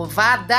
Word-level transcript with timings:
Povada! 0.00 0.56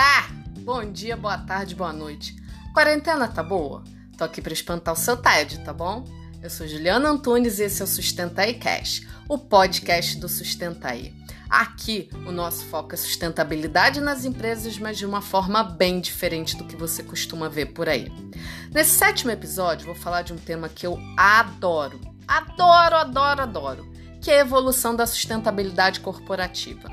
Bom 0.59 0.91
dia, 0.91 1.17
boa 1.17 1.35
tarde, 1.35 1.73
boa 1.73 1.91
noite. 1.91 2.35
Quarentena 2.75 3.27
tá 3.27 3.41
boa? 3.41 3.83
Tô 4.15 4.23
aqui 4.23 4.39
para 4.39 4.53
espantar 4.53 4.93
o 4.93 4.97
seu 4.97 5.17
TED, 5.17 5.61
tá 5.61 5.73
bom? 5.73 6.05
Eu 6.43 6.47
sou 6.47 6.67
Juliana 6.67 7.09
Antunes 7.09 7.57
e 7.57 7.63
esse 7.63 7.81
é 7.81 7.85
o 7.85 7.87
Sustenta 7.87 8.43
aí 8.43 8.53
Cash, 8.53 9.01
o 9.27 9.39
podcast 9.39 10.19
do 10.19 10.29
Sustenta 10.29 10.89
aí. 10.89 11.11
Aqui, 11.49 12.07
o 12.27 12.31
nosso 12.31 12.65
foco 12.65 12.93
é 12.93 12.97
sustentabilidade 12.97 13.99
nas 13.99 14.25
empresas, 14.25 14.77
mas 14.77 14.99
de 14.99 15.07
uma 15.07 15.23
forma 15.23 15.63
bem 15.63 15.99
diferente 15.99 16.55
do 16.55 16.65
que 16.65 16.75
você 16.75 17.01
costuma 17.01 17.49
ver 17.49 17.73
por 17.73 17.89
aí. 17.89 18.11
Nesse 18.71 18.91
sétimo 18.91 19.31
episódio, 19.31 19.87
vou 19.87 19.95
falar 19.95 20.21
de 20.21 20.33
um 20.33 20.37
tema 20.37 20.69
que 20.69 20.85
eu 20.85 20.99
adoro, 21.17 21.99
adoro, 22.27 22.95
adoro, 22.95 23.41
adoro, 23.41 23.91
que 24.21 24.29
é 24.29 24.37
a 24.37 24.41
evolução 24.41 24.95
da 24.95 25.07
sustentabilidade 25.07 25.99
corporativa. 25.99 26.91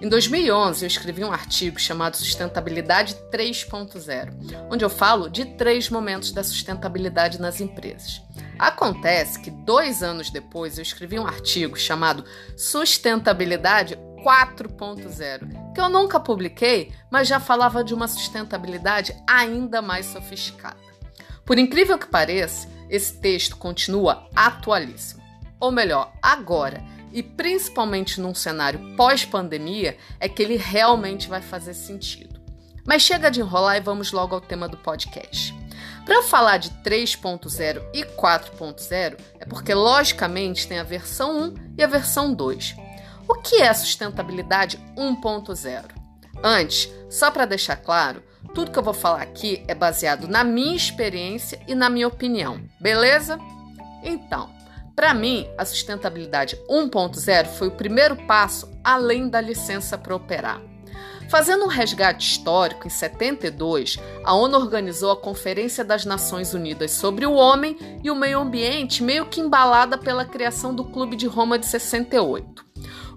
Em 0.00 0.08
2011, 0.08 0.84
eu 0.84 0.86
escrevi 0.86 1.24
um 1.24 1.32
artigo 1.32 1.80
chamado 1.80 2.16
Sustentabilidade 2.16 3.16
3.0, 3.32 4.68
onde 4.70 4.84
eu 4.84 4.88
falo 4.88 5.28
de 5.28 5.44
três 5.44 5.90
momentos 5.90 6.30
da 6.30 6.44
sustentabilidade 6.44 7.40
nas 7.40 7.60
empresas. 7.60 8.22
Acontece 8.56 9.40
que 9.40 9.50
dois 9.50 10.00
anos 10.00 10.30
depois 10.30 10.78
eu 10.78 10.82
escrevi 10.82 11.18
um 11.18 11.26
artigo 11.26 11.76
chamado 11.76 12.24
Sustentabilidade 12.56 13.98
4.0, 14.24 15.74
que 15.74 15.80
eu 15.80 15.88
nunca 15.88 16.20
publiquei, 16.20 16.92
mas 17.10 17.26
já 17.26 17.40
falava 17.40 17.82
de 17.82 17.92
uma 17.92 18.06
sustentabilidade 18.06 19.16
ainda 19.28 19.82
mais 19.82 20.06
sofisticada. 20.06 20.78
Por 21.44 21.58
incrível 21.58 21.98
que 21.98 22.06
pareça, 22.06 22.68
esse 22.88 23.14
texto 23.14 23.56
continua 23.56 24.28
atualíssimo. 24.36 25.22
Ou 25.58 25.72
melhor, 25.72 26.12
agora 26.22 26.84
e 27.12 27.22
principalmente 27.22 28.20
num 28.20 28.34
cenário 28.34 28.96
pós-pandemia, 28.96 29.96
é 30.20 30.28
que 30.28 30.42
ele 30.42 30.56
realmente 30.56 31.28
vai 31.28 31.40
fazer 31.40 31.74
sentido. 31.74 32.40
Mas 32.84 33.02
chega 33.02 33.30
de 33.30 33.40
enrolar 33.40 33.76
e 33.76 33.80
vamos 33.80 34.12
logo 34.12 34.34
ao 34.34 34.40
tema 34.40 34.68
do 34.68 34.76
podcast. 34.76 35.54
Para 36.04 36.14
eu 36.14 36.22
falar 36.22 36.56
de 36.56 36.70
3.0 36.82 37.82
e 37.92 38.02
4.0, 38.02 39.18
é 39.38 39.44
porque 39.44 39.74
logicamente 39.74 40.66
tem 40.66 40.78
a 40.78 40.82
versão 40.82 41.38
1 41.38 41.54
e 41.76 41.84
a 41.84 41.86
versão 41.86 42.32
2. 42.32 42.76
O 43.28 43.34
que 43.34 43.56
é 43.56 43.74
sustentabilidade 43.74 44.78
1.0? 44.96 45.84
Antes, 46.42 46.88
só 47.10 47.30
para 47.30 47.44
deixar 47.44 47.76
claro, 47.76 48.22
tudo 48.54 48.70
que 48.70 48.78
eu 48.78 48.82
vou 48.82 48.94
falar 48.94 49.20
aqui 49.20 49.62
é 49.68 49.74
baseado 49.74 50.26
na 50.26 50.42
minha 50.42 50.74
experiência 50.74 51.60
e 51.68 51.74
na 51.74 51.90
minha 51.90 52.08
opinião, 52.08 52.58
beleza? 52.80 53.38
Então, 54.02 54.48
para 54.98 55.14
mim, 55.14 55.48
a 55.56 55.64
sustentabilidade 55.64 56.58
1.0 56.68 57.46
foi 57.46 57.68
o 57.68 57.76
primeiro 57.76 58.16
passo 58.26 58.68
além 58.82 59.28
da 59.28 59.40
licença 59.40 59.96
para 59.96 60.16
operar. 60.16 60.60
Fazendo 61.30 61.66
um 61.66 61.68
resgate 61.68 62.28
histórico, 62.28 62.84
em 62.84 62.90
72, 62.90 63.96
a 64.24 64.34
ONU 64.34 64.58
organizou 64.58 65.12
a 65.12 65.16
Conferência 65.16 65.84
das 65.84 66.04
Nações 66.04 66.52
Unidas 66.52 66.90
sobre 66.90 67.24
o 67.24 67.34
Homem 67.34 67.78
e 68.02 68.10
o 68.10 68.16
Meio 68.16 68.40
Ambiente, 68.40 69.00
meio 69.00 69.26
que 69.26 69.40
embalada 69.40 69.96
pela 69.96 70.24
criação 70.24 70.74
do 70.74 70.84
Clube 70.84 71.14
de 71.14 71.28
Roma 71.28 71.60
de 71.60 71.66
68. 71.66 72.66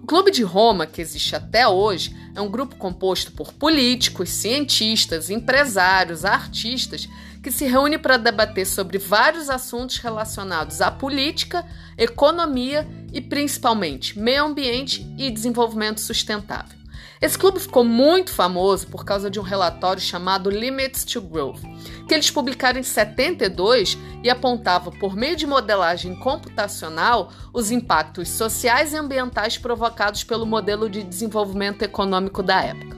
O 0.02 0.06
Clube 0.06 0.32
de 0.32 0.42
Roma, 0.42 0.84
que 0.84 1.00
existe 1.00 1.36
até 1.36 1.66
hoje, 1.66 2.12
é 2.34 2.40
um 2.40 2.50
grupo 2.50 2.74
composto 2.74 3.30
por 3.30 3.52
políticos, 3.52 4.30
cientistas, 4.30 5.30
empresários, 5.30 6.24
artistas 6.24 7.08
que 7.40 7.52
se 7.52 7.66
reúne 7.66 7.96
para 7.96 8.16
debater 8.16 8.66
sobre 8.66 8.98
vários 8.98 9.48
assuntos 9.48 9.98
relacionados 9.98 10.80
à 10.80 10.90
política, 10.90 11.64
economia 11.96 12.84
e 13.12 13.20
principalmente 13.20 14.18
meio 14.18 14.44
ambiente 14.44 15.06
e 15.16 15.30
desenvolvimento 15.30 16.00
sustentável. 16.00 16.81
Esse 17.22 17.38
clube 17.38 17.60
ficou 17.60 17.84
muito 17.84 18.32
famoso 18.32 18.88
por 18.88 19.04
causa 19.04 19.30
de 19.30 19.38
um 19.38 19.44
relatório 19.44 20.02
chamado 20.02 20.50
Limits 20.50 21.04
to 21.04 21.20
Growth, 21.20 21.60
que 22.08 22.14
eles 22.14 22.28
publicaram 22.32 22.80
em 22.80 22.82
72 22.82 23.96
e 24.24 24.28
apontava, 24.28 24.90
por 24.90 25.14
meio 25.14 25.36
de 25.36 25.46
modelagem 25.46 26.16
computacional, 26.16 27.30
os 27.54 27.70
impactos 27.70 28.28
sociais 28.28 28.92
e 28.92 28.96
ambientais 28.96 29.56
provocados 29.56 30.24
pelo 30.24 30.44
modelo 30.44 30.90
de 30.90 31.04
desenvolvimento 31.04 31.82
econômico 31.82 32.42
da 32.42 32.60
época. 32.60 32.96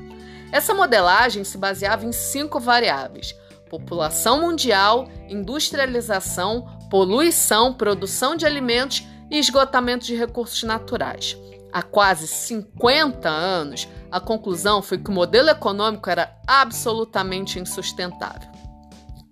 Essa 0.51 0.73
modelagem 0.73 1.45
se 1.45 1.59
baseava 1.59 2.07
em 2.07 2.13
cinco 2.13 2.59
variáveis: 2.59 3.35
população 3.69 4.41
mundial, 4.41 5.07
industrialização, 5.29 6.67
poluição, 6.89 7.75
produção 7.75 8.37
de 8.37 8.47
alimentos 8.47 9.07
e 9.31 9.39
esgotamento 9.39 10.07
de 10.07 10.15
recursos 10.15 10.63
naturais. 10.63 11.37
Há 11.75 11.83
quase 11.83 12.29
50 12.29 13.29
anos, 13.29 13.89
a 14.09 14.21
conclusão 14.21 14.81
foi 14.81 14.97
que 14.97 15.11
o 15.11 15.13
modelo 15.13 15.49
econômico 15.49 16.09
era 16.09 16.33
absolutamente 16.47 17.59
insustentável. 17.59 18.49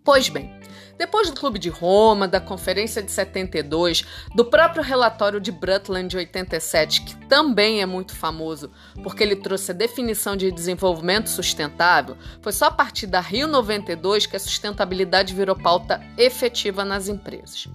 Pois 0.04 0.28
bem, 0.28 0.52
depois 0.98 1.30
do 1.30 1.38
Clube 1.38 1.58
de 1.58 1.68
Roma, 1.68 2.26
da 2.28 2.40
Conferência 2.40 3.02
de 3.02 3.12
72, 3.12 4.04
do 4.34 4.44
próprio 4.44 4.82
relatório 4.82 5.40
de 5.40 5.52
Brundtland 5.52 6.08
de 6.08 6.16
87, 6.16 7.02
que 7.02 7.16
também 7.26 7.80
é 7.80 7.86
muito 7.86 8.14
famoso 8.14 8.72
porque 9.02 9.22
ele 9.22 9.36
trouxe 9.36 9.70
a 9.70 9.74
definição 9.74 10.36
de 10.36 10.50
desenvolvimento 10.50 11.28
sustentável, 11.28 12.16
foi 12.40 12.52
só 12.52 12.66
a 12.66 12.70
partir 12.70 13.06
da 13.06 13.20
Rio 13.20 13.46
92 13.46 14.26
que 14.26 14.36
a 14.36 14.40
sustentabilidade 14.40 15.34
virou 15.34 15.54
pauta 15.54 16.00
efetiva 16.18 16.84
nas 16.84 17.08
empresas. 17.08 17.68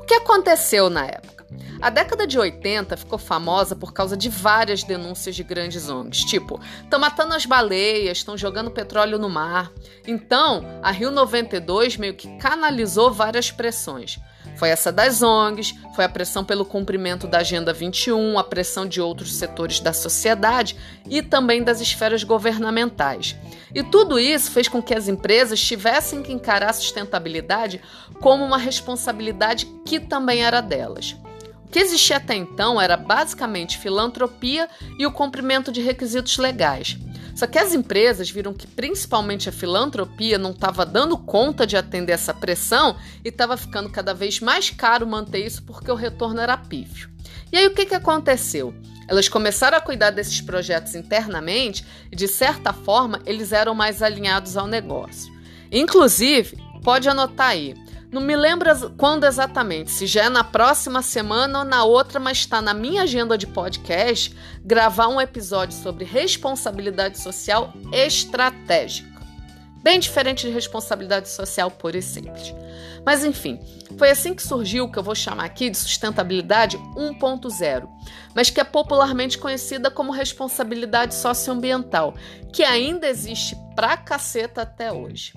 O 0.00 0.04
que 0.06 0.14
aconteceu 0.14 0.88
na 0.88 1.06
época? 1.06 1.33
A 1.80 1.90
década 1.90 2.26
de 2.26 2.38
80 2.38 2.96
ficou 2.96 3.18
famosa 3.18 3.76
por 3.76 3.92
causa 3.92 4.16
de 4.16 4.28
várias 4.28 4.82
denúncias 4.82 5.36
de 5.36 5.42
grandes 5.42 5.88
ONGs, 5.88 6.24
tipo, 6.24 6.60
estão 6.82 6.98
matando 6.98 7.34
as 7.34 7.44
baleias, 7.44 8.18
estão 8.18 8.38
jogando 8.38 8.70
petróleo 8.70 9.18
no 9.18 9.28
mar. 9.28 9.70
Então, 10.06 10.64
a 10.82 10.90
Rio 10.90 11.10
92 11.10 11.96
meio 11.96 12.14
que 12.14 12.38
canalizou 12.38 13.12
várias 13.12 13.50
pressões. 13.50 14.18
Foi 14.56 14.68
essa 14.68 14.92
das 14.92 15.22
ONGs, 15.22 15.74
foi 15.94 16.04
a 16.04 16.08
pressão 16.08 16.44
pelo 16.44 16.64
cumprimento 16.64 17.26
da 17.26 17.38
Agenda 17.38 17.72
21, 17.72 18.38
a 18.38 18.44
pressão 18.44 18.86
de 18.86 19.00
outros 19.00 19.34
setores 19.34 19.80
da 19.80 19.92
sociedade 19.92 20.76
e 21.08 21.22
também 21.22 21.62
das 21.62 21.80
esferas 21.80 22.22
governamentais. 22.22 23.36
E 23.74 23.82
tudo 23.82 24.18
isso 24.18 24.50
fez 24.50 24.68
com 24.68 24.82
que 24.82 24.94
as 24.94 25.08
empresas 25.08 25.60
tivessem 25.60 26.22
que 26.22 26.32
encarar 26.32 26.70
a 26.70 26.74
sustentabilidade 26.74 27.80
como 28.20 28.44
uma 28.44 28.58
responsabilidade 28.58 29.66
que 29.84 29.98
também 29.98 30.44
era 30.44 30.60
delas 30.60 31.16
que 31.74 31.80
existia 31.80 32.18
até 32.18 32.36
então 32.36 32.80
era 32.80 32.96
basicamente 32.96 33.78
filantropia 33.78 34.68
e 34.96 35.04
o 35.04 35.10
cumprimento 35.10 35.72
de 35.72 35.80
requisitos 35.80 36.38
legais. 36.38 36.96
Só 37.34 37.48
que 37.48 37.58
as 37.58 37.74
empresas 37.74 38.30
viram 38.30 38.54
que 38.54 38.64
principalmente 38.64 39.48
a 39.48 39.52
filantropia 39.52 40.38
não 40.38 40.52
estava 40.52 40.86
dando 40.86 41.18
conta 41.18 41.66
de 41.66 41.76
atender 41.76 42.12
essa 42.12 42.32
pressão 42.32 42.96
e 43.24 43.28
estava 43.28 43.56
ficando 43.56 43.90
cada 43.90 44.14
vez 44.14 44.38
mais 44.38 44.70
caro 44.70 45.04
manter 45.04 45.44
isso 45.44 45.64
porque 45.64 45.90
o 45.90 45.96
retorno 45.96 46.40
era 46.40 46.56
pífio. 46.56 47.10
E 47.50 47.56
aí 47.56 47.66
o 47.66 47.74
que, 47.74 47.86
que 47.86 47.94
aconteceu? 47.96 48.72
Elas 49.08 49.28
começaram 49.28 49.76
a 49.76 49.80
cuidar 49.80 50.10
desses 50.10 50.40
projetos 50.40 50.94
internamente 50.94 51.84
e, 52.08 52.14
de 52.14 52.28
certa 52.28 52.72
forma, 52.72 53.20
eles 53.26 53.50
eram 53.50 53.74
mais 53.74 54.00
alinhados 54.00 54.56
ao 54.56 54.68
negócio. 54.68 55.34
Inclusive, 55.72 56.56
pode 56.84 57.08
anotar 57.08 57.48
aí, 57.48 57.74
não 58.14 58.20
me 58.22 58.36
lembro 58.36 58.70
quando 58.96 59.24
exatamente, 59.24 59.90
se 59.90 60.06
já 60.06 60.26
é 60.26 60.28
na 60.28 60.44
próxima 60.44 61.02
semana 61.02 61.58
ou 61.58 61.64
na 61.64 61.82
outra, 61.82 62.20
mas 62.20 62.38
está 62.38 62.62
na 62.62 62.72
minha 62.72 63.02
agenda 63.02 63.36
de 63.36 63.44
podcast 63.44 64.34
gravar 64.64 65.08
um 65.08 65.20
episódio 65.20 65.76
sobre 65.76 66.04
responsabilidade 66.04 67.18
social 67.18 67.74
estratégica. 67.92 69.20
Bem 69.82 69.98
diferente 69.98 70.46
de 70.46 70.52
responsabilidade 70.52 71.28
social 71.28 71.70
pura 71.72 71.98
e 71.98 72.02
simples. 72.02 72.54
Mas 73.04 73.24
enfim, 73.24 73.58
foi 73.98 74.10
assim 74.10 74.32
que 74.32 74.42
surgiu 74.42 74.84
o 74.84 74.92
que 74.92 74.98
eu 74.98 75.02
vou 75.02 75.14
chamar 75.14 75.44
aqui 75.44 75.68
de 75.68 75.76
sustentabilidade 75.76 76.78
1.0, 76.96 77.88
mas 78.32 78.48
que 78.48 78.60
é 78.60 78.64
popularmente 78.64 79.36
conhecida 79.38 79.90
como 79.90 80.12
responsabilidade 80.12 81.14
socioambiental, 81.16 82.14
que 82.52 82.62
ainda 82.62 83.08
existe 83.08 83.56
pra 83.74 83.96
caceta 83.96 84.62
até 84.62 84.92
hoje. 84.92 85.32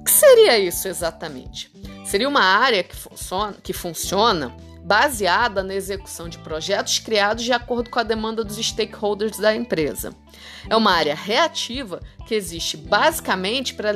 O 0.00 0.02
que 0.02 0.10
seria 0.10 0.58
isso 0.58 0.88
exatamente? 0.88 1.71
Seria 2.12 2.28
uma 2.28 2.44
área 2.44 2.82
que 2.82 2.94
funciona, 2.94 3.56
que 3.62 3.72
funciona 3.72 4.54
baseada 4.84 5.62
na 5.62 5.74
execução 5.74 6.28
de 6.28 6.36
projetos 6.36 6.98
criados 6.98 7.42
de 7.42 7.54
acordo 7.54 7.88
com 7.88 7.98
a 7.98 8.02
demanda 8.02 8.44
dos 8.44 8.58
stakeholders 8.58 9.38
da 9.38 9.56
empresa. 9.56 10.12
É 10.68 10.76
uma 10.76 10.92
área 10.92 11.14
reativa 11.14 12.02
que 12.26 12.34
existe 12.34 12.76
basicamente 12.76 13.72
para 13.72 13.94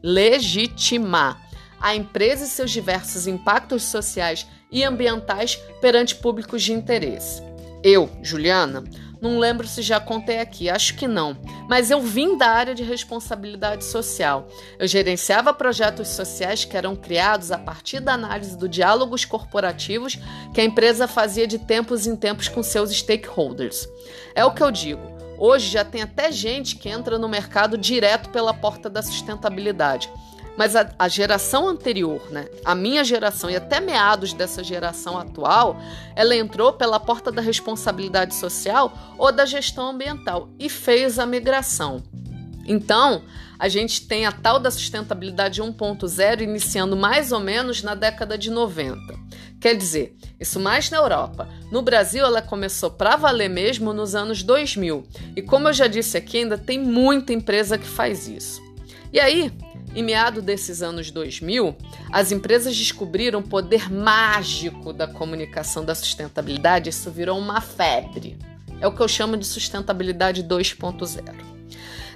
legitimar 0.00 1.44
a 1.80 1.92
empresa 1.92 2.44
e 2.44 2.46
seus 2.46 2.70
diversos 2.70 3.26
impactos 3.26 3.82
sociais 3.82 4.46
e 4.70 4.84
ambientais 4.84 5.56
perante 5.80 6.14
públicos 6.14 6.62
de 6.62 6.72
interesse. 6.72 7.42
Eu, 7.82 8.08
Juliana, 8.22 8.84
não 9.20 9.38
lembro 9.38 9.66
se 9.66 9.82
já 9.82 10.00
contei 10.00 10.38
aqui, 10.38 10.70
acho 10.70 10.96
que 10.96 11.06
não. 11.06 11.36
Mas 11.68 11.90
eu 11.90 12.00
vim 12.00 12.38
da 12.38 12.48
área 12.48 12.74
de 12.74 12.82
responsabilidade 12.82 13.84
social. 13.84 14.48
Eu 14.78 14.88
gerenciava 14.88 15.52
projetos 15.52 16.08
sociais 16.08 16.64
que 16.64 16.76
eram 16.76 16.96
criados 16.96 17.52
a 17.52 17.58
partir 17.58 18.00
da 18.00 18.14
análise 18.14 18.56
do 18.56 18.68
diálogos 18.68 19.24
corporativos 19.24 20.18
que 20.54 20.60
a 20.60 20.64
empresa 20.64 21.06
fazia 21.06 21.46
de 21.46 21.58
tempos 21.58 22.06
em 22.06 22.16
tempos 22.16 22.48
com 22.48 22.62
seus 22.62 22.90
stakeholders. 22.90 23.86
É 24.34 24.44
o 24.44 24.52
que 24.52 24.62
eu 24.62 24.70
digo. 24.70 25.02
Hoje 25.38 25.70
já 25.70 25.84
tem 25.84 26.02
até 26.02 26.30
gente 26.30 26.76
que 26.76 26.88
entra 26.88 27.18
no 27.18 27.28
mercado 27.28 27.78
direto 27.78 28.28
pela 28.30 28.52
porta 28.52 28.90
da 28.90 29.02
sustentabilidade. 29.02 30.10
Mas 30.60 30.76
a, 30.76 30.92
a, 30.98 31.08
geração 31.08 31.66
anterior, 31.66 32.20
né, 32.30 32.46
a 32.62 32.74
minha 32.74 33.02
geração 33.02 33.48
e 33.48 33.56
até 33.56 33.80
meados 33.80 34.34
dessa 34.34 34.62
geração 34.62 35.16
atual, 35.16 35.80
ela 36.14 36.36
entrou 36.36 36.74
pela 36.74 37.00
porta 37.00 37.32
da 37.32 37.40
responsabilidade 37.40 38.34
social 38.34 38.92
ou 39.16 39.32
da 39.32 39.46
gestão 39.46 39.88
ambiental 39.88 40.50
e 40.58 40.68
fez 40.68 41.18
a 41.18 41.24
migração. 41.24 42.02
Então, 42.66 43.22
a 43.58 43.70
gente 43.70 44.06
tem 44.06 44.26
a 44.26 44.32
tal 44.32 44.60
da 44.60 44.70
sustentabilidade 44.70 45.62
1.0 45.62 46.42
iniciando 46.42 46.94
mais 46.94 47.32
ou 47.32 47.40
menos 47.40 47.82
na 47.82 47.94
década 47.94 48.36
de 48.36 48.50
90. 48.50 49.00
Quer 49.58 49.74
dizer, 49.74 50.14
isso 50.38 50.60
mais 50.60 50.90
na 50.90 50.98
Europa. 50.98 51.48
No 51.72 51.80
Brasil, 51.80 52.22
ela 52.22 52.42
começou 52.42 52.90
para 52.90 53.16
valer 53.16 53.48
mesmo 53.48 53.94
nos 53.94 54.14
anos 54.14 54.42
2000. 54.42 55.06
E 55.34 55.40
como 55.40 55.68
eu 55.68 55.72
já 55.72 55.86
disse 55.86 56.18
aqui, 56.18 56.36
ainda 56.36 56.58
tem 56.58 56.78
muita 56.78 57.32
empresa 57.32 57.78
que 57.78 57.86
faz 57.88 58.28
isso. 58.28 58.60
E 59.10 59.18
aí, 59.18 59.50
em 59.94 60.02
meado 60.02 60.40
desses 60.40 60.82
anos 60.82 61.10
2000, 61.10 61.76
as 62.12 62.30
empresas 62.30 62.76
descobriram 62.76 63.40
o 63.40 63.48
poder 63.48 63.90
mágico 63.90 64.92
da 64.92 65.06
comunicação 65.06 65.84
da 65.84 65.94
sustentabilidade. 65.94 66.90
Isso 66.90 67.10
virou 67.10 67.38
uma 67.38 67.60
febre. 67.60 68.38
É 68.80 68.86
o 68.86 68.92
que 68.92 69.00
eu 69.00 69.08
chamo 69.08 69.36
de 69.36 69.46
sustentabilidade 69.46 70.44
2.0. 70.44 71.50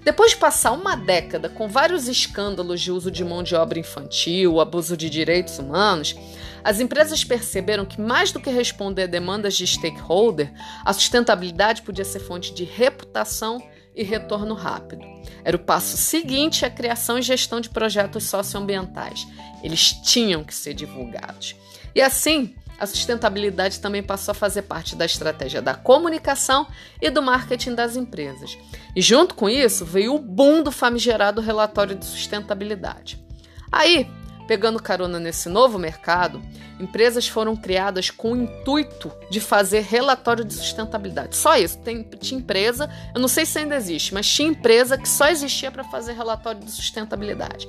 Depois 0.04 0.32
de 0.32 0.36
passar 0.36 0.72
uma 0.72 0.94
década 0.94 1.48
com 1.48 1.66
vários 1.66 2.08
escândalos 2.08 2.80
de 2.80 2.92
uso 2.92 3.10
de 3.10 3.24
mão 3.24 3.42
de 3.42 3.54
obra 3.54 3.78
infantil, 3.78 4.60
abuso 4.60 4.96
de 4.96 5.08
direitos 5.08 5.58
humanos, 5.58 6.14
as 6.62 6.78
empresas 6.78 7.24
perceberam 7.24 7.84
que, 7.84 8.00
mais 8.00 8.30
do 8.30 8.40
que 8.40 8.50
responder 8.50 9.02
a 9.02 9.06
demandas 9.06 9.54
de 9.54 9.66
stakeholder, 9.66 10.52
a 10.84 10.92
sustentabilidade 10.92 11.82
podia 11.82 12.04
ser 12.04 12.20
fonte 12.20 12.54
de 12.54 12.64
reputação 12.64 13.62
e 13.94 14.02
retorno 14.02 14.55
rápido. 14.55 15.05
Era 15.44 15.56
o 15.56 15.61
passo 15.61 15.96
seguinte 15.96 16.64
à 16.64 16.70
criação 16.70 17.19
e 17.19 17.23
gestão 17.23 17.61
de 17.61 17.70
projetos 17.70 18.25
socioambientais. 18.25 19.26
Eles 19.62 19.93
tinham 19.93 20.43
que 20.43 20.55
ser 20.55 20.75
divulgados. 20.75 21.55
E 21.94 22.02
assim, 22.02 22.55
a 22.79 22.87
sustentabilidade 22.87 23.79
também 23.81 24.02
passou 24.02 24.32
a 24.32 24.35
fazer 24.35 24.62
parte 24.62 24.96
da 24.96 25.05
estratégia 25.05 25.62
da 25.62 25.75
comunicação 25.75 26.67
e 27.00 27.08
do 27.08 27.23
marketing 27.23 27.75
das 27.75 27.96
empresas. 27.96 28.58
E 28.96 29.00
junto 29.00 29.35
com 29.35 29.49
isso 29.49 29.85
veio 29.85 30.14
o 30.14 30.19
boom 30.19 30.62
do 30.62 30.73
famigerado 30.73 31.41
relatório 31.41 31.94
de 31.94 32.05
sustentabilidade. 32.05 33.23
Aí, 33.70 34.08
pegando 34.46 34.82
carona 34.82 35.19
nesse 35.19 35.49
novo 35.49 35.79
mercado, 35.79 36.43
empresas 36.79 37.26
foram 37.26 37.56
criadas 37.56 38.11
com 38.11 38.32
o 38.32 38.37
intuito 38.37 39.11
de 39.31 39.41
fazer 39.41 39.81
relatório 39.81 40.44
de 40.44 40.55
sustentabilidade. 40.55 41.37
Só 41.37 41.56
isso. 41.56 41.79
Tem, 41.79 42.02
tinha 42.20 42.41
empresa, 42.41 42.91
eu 43.14 43.20
não 43.20 43.29
sei 43.29 43.46
se 43.46 43.58
ainda 43.58 43.76
existe, 43.76 44.12
mas 44.12 44.29
tinha 44.29 44.49
empresa 44.49 44.99
que 44.99 45.08
só 45.08 45.29
existia 45.29 45.70
para 45.70 45.85
fazer 45.85 46.12
relatório 46.12 46.61
de 46.61 46.70
sustentabilidade. 46.70 47.69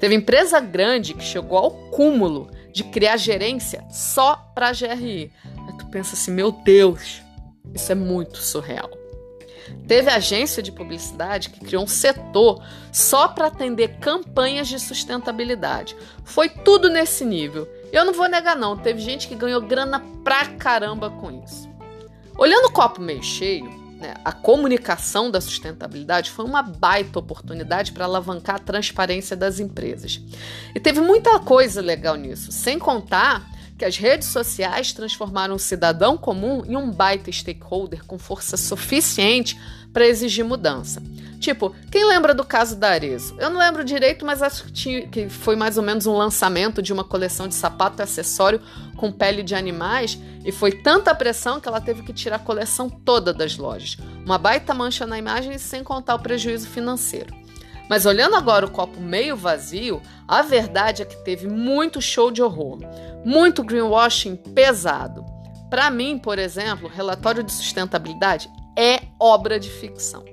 Teve 0.00 0.14
empresa 0.14 0.60
grande 0.60 1.14
que 1.14 1.24
chegou 1.24 1.58
ao 1.58 1.70
cúmulo 1.90 2.50
de 2.72 2.84
criar 2.84 3.16
gerência 3.16 3.84
só 3.90 4.36
para 4.54 4.72
GRI. 4.72 5.32
Aí 5.66 5.78
tu 5.78 5.86
pensa 5.86 6.14
assim, 6.14 6.30
meu 6.30 6.52
Deus, 6.52 7.22
isso 7.74 7.92
é 7.92 7.94
muito 7.94 8.38
surreal. 8.38 9.01
Teve 9.86 10.10
agência 10.10 10.62
de 10.62 10.72
publicidade 10.72 11.50
que 11.50 11.60
criou 11.60 11.84
um 11.84 11.88
setor 11.88 12.62
só 12.92 13.28
para 13.28 13.46
atender 13.46 13.98
campanhas 13.98 14.68
de 14.68 14.78
sustentabilidade. 14.78 15.96
Foi 16.24 16.48
tudo 16.48 16.88
nesse 16.88 17.24
nível. 17.24 17.68
Eu 17.92 18.04
não 18.04 18.12
vou 18.12 18.28
negar 18.28 18.56
não, 18.56 18.76
teve 18.76 19.00
gente 19.00 19.28
que 19.28 19.34
ganhou 19.34 19.60
grana 19.60 20.02
pra 20.24 20.46
caramba 20.46 21.10
com 21.10 21.42
isso. 21.44 21.68
Olhando 22.38 22.66
o 22.66 22.72
copo 22.72 23.00
meio 23.00 23.22
cheio, 23.22 23.66
né, 24.02 24.14
a 24.24 24.32
comunicação 24.32 25.30
da 25.30 25.40
sustentabilidade 25.40 26.30
foi 26.30 26.44
uma 26.44 26.62
baita 26.62 27.18
oportunidade 27.18 27.92
para 27.92 28.04
alavancar 28.04 28.56
a 28.56 28.58
transparência 28.58 29.36
das 29.36 29.60
empresas. 29.60 30.20
E 30.74 30.80
teve 30.80 31.00
muita 31.00 31.38
coisa 31.38 31.80
legal 31.80 32.16
nisso, 32.16 32.50
sem 32.50 32.78
contar 32.78 33.51
que 33.82 33.86
as 33.86 33.96
redes 33.96 34.28
sociais 34.28 34.92
transformaram 34.92 35.56
o 35.56 35.58
cidadão 35.58 36.16
comum 36.16 36.62
em 36.64 36.76
um 36.76 36.88
baita 36.88 37.32
stakeholder 37.32 38.04
com 38.04 38.16
força 38.16 38.56
suficiente 38.56 39.60
para 39.92 40.06
exigir 40.06 40.44
mudança. 40.44 41.02
Tipo, 41.40 41.74
quem 41.90 42.06
lembra 42.06 42.32
do 42.32 42.44
caso 42.44 42.76
da 42.76 42.90
Arezo? 42.90 43.34
Eu 43.40 43.50
não 43.50 43.58
lembro 43.58 43.82
direito, 43.82 44.24
mas 44.24 44.40
acho 44.40 44.66
que, 44.66 44.72
tinha, 44.72 45.08
que 45.08 45.28
foi 45.28 45.56
mais 45.56 45.76
ou 45.76 45.82
menos 45.82 46.06
um 46.06 46.16
lançamento 46.16 46.80
de 46.80 46.92
uma 46.92 47.02
coleção 47.02 47.48
de 47.48 47.56
sapato 47.56 48.00
e 48.00 48.04
acessório 48.04 48.62
com 48.96 49.10
pele 49.10 49.42
de 49.42 49.56
animais 49.56 50.16
e 50.44 50.52
foi 50.52 50.70
tanta 50.70 51.12
pressão 51.12 51.58
que 51.58 51.66
ela 51.66 51.80
teve 51.80 52.04
que 52.04 52.12
tirar 52.12 52.36
a 52.36 52.38
coleção 52.38 52.88
toda 52.88 53.34
das 53.34 53.56
lojas. 53.56 53.96
Uma 54.24 54.38
baita 54.38 54.72
mancha 54.72 55.04
na 55.04 55.18
imagem 55.18 55.58
sem 55.58 55.82
contar 55.82 56.14
o 56.14 56.20
prejuízo 56.20 56.68
financeiro. 56.68 57.41
Mas 57.92 58.06
olhando 58.06 58.36
agora 58.36 58.64
o 58.64 58.70
copo 58.70 58.98
meio 58.98 59.36
vazio, 59.36 60.00
a 60.26 60.40
verdade 60.40 61.02
é 61.02 61.04
que 61.04 61.22
teve 61.24 61.46
muito 61.46 62.00
show 62.00 62.30
de 62.30 62.42
horror, 62.42 62.78
muito 63.22 63.62
greenwashing 63.62 64.34
pesado. 64.34 65.22
Para 65.68 65.90
mim, 65.90 66.18
por 66.18 66.38
exemplo, 66.38 66.88
relatório 66.88 67.42
de 67.42 67.52
sustentabilidade 67.52 68.48
é 68.78 69.02
obra 69.20 69.60
de 69.60 69.68
ficção. 69.68 70.24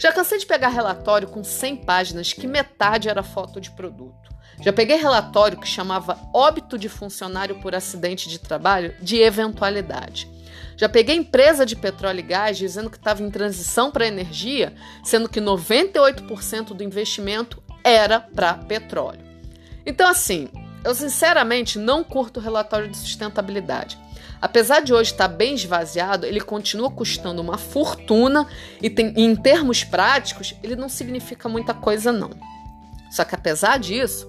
Já 0.00 0.14
cansei 0.14 0.38
de 0.38 0.46
pegar 0.46 0.68
relatório 0.68 1.28
com 1.28 1.44
100 1.44 1.84
páginas 1.84 2.32
que 2.32 2.46
metade 2.46 3.10
era 3.10 3.22
foto 3.22 3.60
de 3.60 3.70
produto. 3.72 4.30
Já 4.62 4.72
peguei 4.72 4.96
relatório 4.96 5.60
que 5.60 5.68
chamava 5.68 6.18
óbito 6.32 6.78
de 6.78 6.88
funcionário 6.88 7.60
por 7.60 7.74
acidente 7.74 8.30
de 8.30 8.38
trabalho 8.38 8.94
de 9.02 9.18
eventualidade. 9.18 10.26
Já 10.76 10.88
peguei 10.88 11.16
empresa 11.16 11.64
de 11.64 11.76
petróleo 11.76 12.20
e 12.20 12.22
gás 12.22 12.58
dizendo 12.58 12.90
que 12.90 12.96
estava 12.96 13.22
em 13.22 13.30
transição 13.30 13.90
para 13.90 14.06
energia, 14.06 14.74
sendo 15.02 15.28
que 15.28 15.40
98% 15.40 16.74
do 16.74 16.82
investimento 16.82 17.62
era 17.82 18.20
para 18.20 18.54
petróleo. 18.54 19.20
Então, 19.86 20.08
assim, 20.08 20.48
eu 20.84 20.94
sinceramente 20.94 21.78
não 21.78 22.02
curto 22.02 22.38
o 22.38 22.42
relatório 22.42 22.88
de 22.88 22.96
sustentabilidade. 22.96 23.98
Apesar 24.40 24.80
de 24.80 24.92
hoje 24.92 25.12
estar 25.12 25.28
bem 25.28 25.54
esvaziado, 25.54 26.26
ele 26.26 26.40
continua 26.40 26.90
custando 26.90 27.40
uma 27.40 27.56
fortuna 27.56 28.46
e, 28.82 28.90
tem, 28.90 29.14
em 29.16 29.34
termos 29.34 29.84
práticos, 29.84 30.54
ele 30.62 30.76
não 30.76 30.88
significa 30.88 31.48
muita 31.48 31.72
coisa 31.72 32.12
não. 32.12 32.30
Só 33.10 33.24
que 33.24 33.34
apesar 33.34 33.78
disso, 33.78 34.28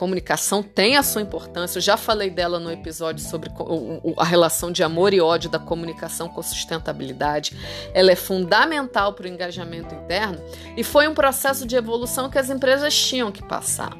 comunicação 0.00 0.62
tem 0.62 0.96
a 0.96 1.02
sua 1.02 1.20
importância. 1.20 1.76
Eu 1.76 1.82
já 1.82 1.94
falei 1.94 2.30
dela 2.30 2.58
no 2.58 2.72
episódio 2.72 3.22
sobre 3.22 3.50
a 4.16 4.24
relação 4.24 4.72
de 4.72 4.82
amor 4.82 5.12
e 5.12 5.20
ódio 5.20 5.50
da 5.50 5.58
comunicação 5.58 6.26
com 6.26 6.42
sustentabilidade. 6.42 7.54
Ela 7.92 8.12
é 8.12 8.16
fundamental 8.16 9.12
para 9.12 9.26
o 9.26 9.28
engajamento 9.28 9.94
interno 9.94 10.42
e 10.74 10.82
foi 10.82 11.06
um 11.06 11.12
processo 11.12 11.66
de 11.66 11.76
evolução 11.76 12.30
que 12.30 12.38
as 12.38 12.48
empresas 12.48 12.96
tinham 12.98 13.30
que 13.30 13.42
passar. 13.42 13.94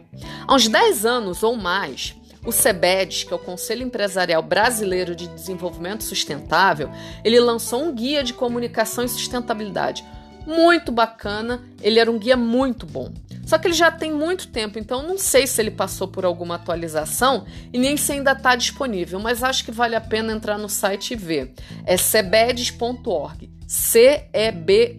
Há 0.49 0.55
uns 0.55 0.69
10 0.69 1.05
anos 1.05 1.43
ou 1.43 1.55
mais, 1.55 2.17
o 2.47 2.51
CEBEDS, 2.51 3.25
que 3.25 3.35
é 3.35 3.37
o 3.37 3.39
Conselho 3.39 3.83
Empresarial 3.83 4.43
Brasileiro 4.43 5.15
de 5.15 5.29
Desenvolvimento 5.29 6.03
Sustentável, 6.03 6.91
ele 7.23 7.39
lançou 7.39 7.85
um 7.85 7.95
guia 7.95 8.25
de 8.25 8.33
comunicação 8.33 9.05
e 9.05 9.09
sustentabilidade. 9.09 10.03
Muito 10.47 10.91
bacana, 10.91 11.63
ele 11.83 12.01
era 12.01 12.11
um 12.11 12.19
guia 12.19 12.39
muito 12.39 12.87
bom. 12.87 13.13
Só 13.51 13.59
que 13.59 13.67
ele 13.67 13.75
já 13.75 13.91
tem 13.91 14.13
muito 14.13 14.47
tempo, 14.47 14.79
então 14.79 15.03
não 15.03 15.19
sei 15.19 15.45
se 15.45 15.61
ele 15.61 15.73
passou 15.73 16.07
por 16.07 16.25
alguma 16.25 16.55
atualização 16.55 17.45
e 17.73 17.79
nem 17.81 17.97
se 17.97 18.13
ainda 18.13 18.31
está 18.31 18.55
disponível, 18.55 19.19
mas 19.19 19.43
acho 19.43 19.65
que 19.65 19.73
vale 19.73 19.97
a 19.97 20.01
pena 20.01 20.33
entrar 20.33 20.57
no 20.57 20.69
site 20.69 21.15
e 21.15 21.17
ver. 21.17 21.53
É 21.85 21.97
cebedes.org, 21.97 23.51
C-E-B-D-S.org. 23.67 24.95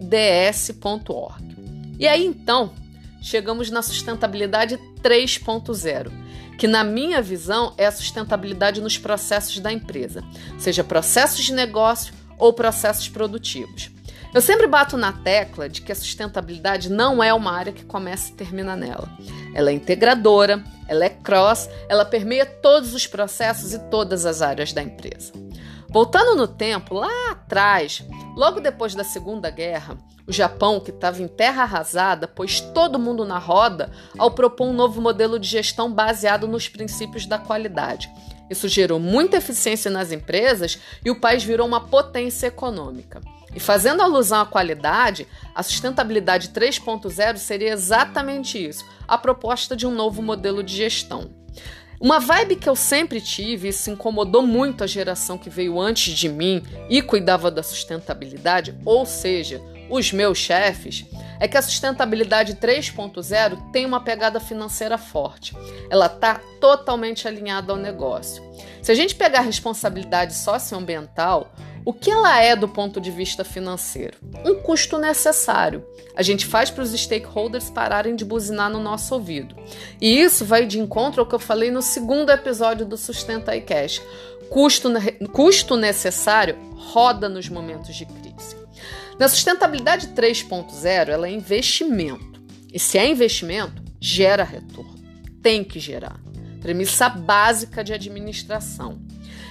E 1.98 2.06
aí 2.06 2.26
então, 2.26 2.74
chegamos 3.22 3.70
na 3.70 3.80
sustentabilidade 3.80 4.78
3.0 5.02 6.12
que, 6.58 6.68
na 6.68 6.84
minha 6.84 7.22
visão, 7.22 7.72
é 7.78 7.86
a 7.86 7.90
sustentabilidade 7.90 8.82
nos 8.82 8.98
processos 8.98 9.60
da 9.60 9.72
empresa, 9.72 10.22
seja 10.58 10.84
processos 10.84 11.42
de 11.42 11.54
negócio 11.54 12.12
ou 12.38 12.52
processos 12.52 13.08
produtivos. 13.08 13.90
Eu 14.34 14.40
sempre 14.40 14.66
bato 14.66 14.96
na 14.96 15.12
tecla 15.12 15.68
de 15.68 15.82
que 15.82 15.92
a 15.92 15.94
sustentabilidade 15.94 16.90
não 16.90 17.22
é 17.22 17.34
uma 17.34 17.52
área 17.52 17.72
que 17.72 17.84
começa 17.84 18.30
e 18.30 18.34
termina 18.34 18.74
nela. 18.74 19.10
Ela 19.54 19.70
é 19.70 19.74
integradora, 19.74 20.64
ela 20.88 21.04
é 21.04 21.10
cross, 21.10 21.68
ela 21.86 22.04
permeia 22.04 22.46
todos 22.46 22.94
os 22.94 23.06
processos 23.06 23.74
e 23.74 23.78
todas 23.90 24.24
as 24.24 24.40
áreas 24.40 24.72
da 24.72 24.82
empresa. 24.82 25.32
Voltando 25.90 26.34
no 26.34 26.48
tempo, 26.48 26.94
lá 26.94 27.30
atrás, 27.30 28.02
logo 28.34 28.60
depois 28.60 28.94
da 28.94 29.04
Segunda 29.04 29.50
Guerra, 29.50 29.98
o 30.26 30.32
Japão, 30.32 30.80
que 30.80 30.90
estava 30.90 31.20
em 31.20 31.28
terra 31.28 31.64
arrasada, 31.64 32.26
pôs 32.26 32.60
todo 32.60 32.98
mundo 32.98 33.26
na 33.26 33.38
roda 33.38 33.90
ao 34.16 34.30
propor 34.30 34.68
um 34.68 34.72
novo 34.72 35.02
modelo 35.02 35.38
de 35.38 35.46
gestão 35.46 35.92
baseado 35.92 36.48
nos 36.48 36.68
princípios 36.68 37.26
da 37.26 37.38
qualidade. 37.38 38.10
Isso 38.50 38.68
gerou 38.68 38.98
muita 38.98 39.38
eficiência 39.38 39.90
nas 39.90 40.12
empresas 40.12 40.78
e 41.04 41.10
o 41.10 41.18
país 41.18 41.42
virou 41.42 41.66
uma 41.66 41.80
potência 41.80 42.46
econômica. 42.46 43.20
E 43.54 43.60
fazendo 43.60 44.02
alusão 44.02 44.40
à 44.40 44.46
qualidade, 44.46 45.26
a 45.54 45.62
sustentabilidade 45.62 46.48
3.0 46.48 47.36
seria 47.36 47.72
exatamente 47.72 48.62
isso, 48.62 48.84
a 49.06 49.18
proposta 49.18 49.76
de 49.76 49.86
um 49.86 49.94
novo 49.94 50.22
modelo 50.22 50.62
de 50.62 50.74
gestão. 50.74 51.30
Uma 52.00 52.18
vibe 52.18 52.56
que 52.56 52.68
eu 52.68 52.74
sempre 52.74 53.20
tive, 53.20 53.68
e 53.68 53.70
isso 53.70 53.88
incomodou 53.90 54.42
muito 54.42 54.82
a 54.82 54.88
geração 54.88 55.38
que 55.38 55.48
veio 55.48 55.78
antes 55.78 56.12
de 56.12 56.28
mim 56.28 56.60
e 56.88 57.00
cuidava 57.00 57.48
da 57.48 57.62
sustentabilidade, 57.62 58.74
ou 58.84 59.06
seja, 59.06 59.62
os 59.90 60.12
meus 60.12 60.38
chefes, 60.38 61.04
é 61.38 61.48
que 61.48 61.56
a 61.56 61.62
sustentabilidade 61.62 62.54
3.0 62.54 63.70
tem 63.72 63.84
uma 63.84 64.00
pegada 64.00 64.38
financeira 64.38 64.96
forte. 64.96 65.56
Ela 65.90 66.06
está 66.06 66.40
totalmente 66.60 67.26
alinhada 67.26 67.72
ao 67.72 67.78
negócio. 67.78 68.42
Se 68.80 68.92
a 68.92 68.94
gente 68.94 69.14
pegar 69.14 69.40
a 69.40 69.42
responsabilidade 69.42 70.34
socioambiental, 70.34 71.52
o 71.84 71.92
que 71.92 72.10
ela 72.10 72.40
é 72.40 72.54
do 72.54 72.68
ponto 72.68 73.00
de 73.00 73.10
vista 73.10 73.42
financeiro? 73.42 74.16
Um 74.44 74.54
custo 74.62 74.98
necessário. 74.98 75.84
A 76.14 76.22
gente 76.22 76.46
faz 76.46 76.70
para 76.70 76.84
os 76.84 76.92
stakeholders 76.92 77.70
pararem 77.70 78.14
de 78.14 78.24
buzinar 78.24 78.70
no 78.70 78.78
nosso 78.78 79.12
ouvido. 79.14 79.56
E 80.00 80.20
isso 80.20 80.44
vai 80.44 80.64
de 80.64 80.78
encontro 80.78 81.20
ao 81.20 81.26
que 81.26 81.34
eu 81.34 81.40
falei 81.40 81.72
no 81.72 81.82
segundo 81.82 82.30
episódio 82.30 82.86
do 82.86 82.96
Sustenta 82.96 83.56
iCash. 83.56 84.00
Custo, 84.48 84.90
custo 85.32 85.76
necessário 85.76 86.56
roda 86.76 87.28
nos 87.28 87.48
momentos 87.48 87.96
de 87.96 88.06
crise. 88.06 88.31
Na 89.22 89.28
sustentabilidade 89.28 90.08
3.0, 90.08 91.08
ela 91.08 91.28
é 91.28 91.30
investimento. 91.30 92.42
E 92.74 92.76
se 92.76 92.98
é 92.98 93.08
investimento, 93.08 93.80
gera 94.00 94.42
retorno. 94.42 94.98
Tem 95.40 95.62
que 95.62 95.78
gerar. 95.78 96.20
Premissa 96.60 97.08
básica 97.08 97.84
de 97.84 97.92
administração. 97.92 99.00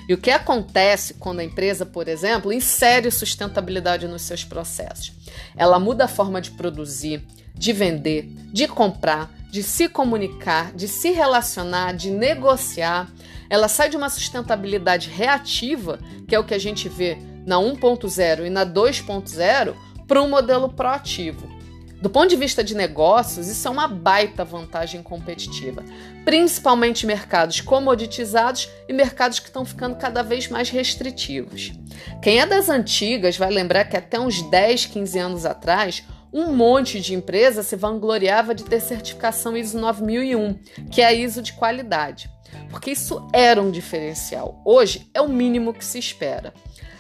E 0.10 0.14
o 0.14 0.18
que 0.18 0.30
acontece 0.30 1.14
quando 1.14 1.40
a 1.40 1.44
empresa, 1.46 1.86
por 1.86 2.10
exemplo, 2.10 2.52
insere 2.52 3.10
sustentabilidade 3.10 4.10
nos 4.10 4.24
seus 4.24 4.44
processos? 4.44 5.14
Ela 5.56 5.80
muda 5.80 6.04
a 6.04 6.10
forma 6.10 6.42
de 6.42 6.52
produzir, 6.52 7.26
de 7.56 7.72
vender, 7.72 8.24
de 8.52 8.68
comprar, 8.68 9.32
de 9.50 9.64
se 9.64 9.88
comunicar, 9.88 10.74
de 10.74 10.90
se 10.90 11.12
relacionar, 11.12 11.94
de 11.94 12.12
negociar. 12.12 13.10
Ela 13.50 13.70
sai 13.70 13.88
de 13.88 13.96
uma 13.96 14.10
sustentabilidade 14.10 15.10
reativa, 15.10 15.98
que 16.28 16.36
é 16.36 16.40
o 16.40 16.44
que 16.44 16.54
a 16.54 16.60
gente 16.60 16.90
vê 16.90 17.31
na 17.46 17.58
1.0 17.58 18.46
e 18.46 18.50
na 18.50 18.66
2.0, 18.66 19.76
para 20.08 20.22
um 20.22 20.30
modelo 20.30 20.70
proativo. 20.70 21.62
Do 22.02 22.10
ponto 22.10 22.30
de 22.30 22.36
vista 22.36 22.64
de 22.64 22.76
negócios, 22.76 23.48
isso 23.48 23.68
é 23.68 23.72
uma 23.72 23.88
baita 23.88 24.44
vantagem 24.44 25.04
competitiva, 25.04 25.84
principalmente 26.26 27.06
mercados 27.06 27.62
comoditizados 27.62 28.68
e 28.90 28.94
mercados 28.94 29.38
que 29.40 29.46
estão 29.46 29.64
ficando 29.64 29.96
cada 29.98 30.24
vez 30.24 30.48
mais 30.48 30.72
restritivos. 30.72 31.72
Quem 32.20 32.40
é 32.40 32.46
das 32.48 32.70
antigas 32.70 33.38
vai 33.38 33.52
lembrar 33.52 33.86
que 33.86 33.96
até 33.96 34.20
uns 34.20 34.42
10, 34.42 34.88
15 34.88 35.20
anos 35.20 35.46
atrás, 35.46 36.04
um 36.34 36.52
monte 36.52 37.00
de 37.00 37.14
empresa 37.14 37.62
se 37.62 37.76
vangloriava 37.76 38.56
de 38.56 38.64
ter 38.64 38.80
certificação 38.80 39.56
ISO 39.56 39.78
9001, 39.78 40.60
que 40.90 41.02
é 41.02 41.06
a 41.06 41.14
ISO 41.14 41.42
de 41.42 41.54
qualidade, 41.54 42.32
porque 42.72 42.92
isso 42.92 43.28
era 43.32 43.62
um 43.62 43.70
diferencial. 43.70 44.60
Hoje 44.66 45.08
é 45.14 45.22
o 45.22 45.30
mínimo 45.30 45.72
que 45.72 45.86
se 45.86 46.00
espera. 46.00 46.52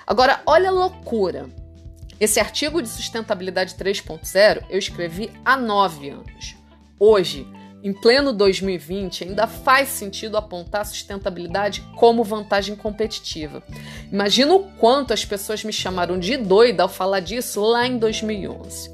Agora, 0.05 0.41
olha 0.46 0.70
a 0.70 0.74
loucura. 0.74 1.50
Esse 2.20 2.39
artigo 2.39 2.81
de 2.81 2.89
sustentabilidade 2.89 3.75
3.0 3.75 4.63
eu 4.70 4.77
escrevi 4.77 5.31
há 5.43 5.58
nove 5.58 6.10
anos. 6.10 6.55
Hoje, 7.00 7.48
em 7.84 7.91
pleno 7.93 8.31
2020, 8.31 9.24
ainda 9.24 9.48
faz 9.48 9.89
sentido 9.89 10.38
apontar 10.38 10.81
a 10.81 10.86
sustentabilidade 10.86 11.81
como 11.98 12.24
vantagem 12.24 12.75
competitiva. 12.75 13.63
Imagina 14.12 14.53
o 14.53 14.72
quanto 14.74 15.13
as 15.13 15.25
pessoas 15.25 15.63
me 15.63 15.74
chamaram 15.74 16.20
de 16.20 16.38
doida 16.38 16.84
ao 16.84 16.89
falar 16.89 17.22
disso 17.22 17.60
lá 17.62 17.88
em 17.88 17.98
2011. 17.98 18.91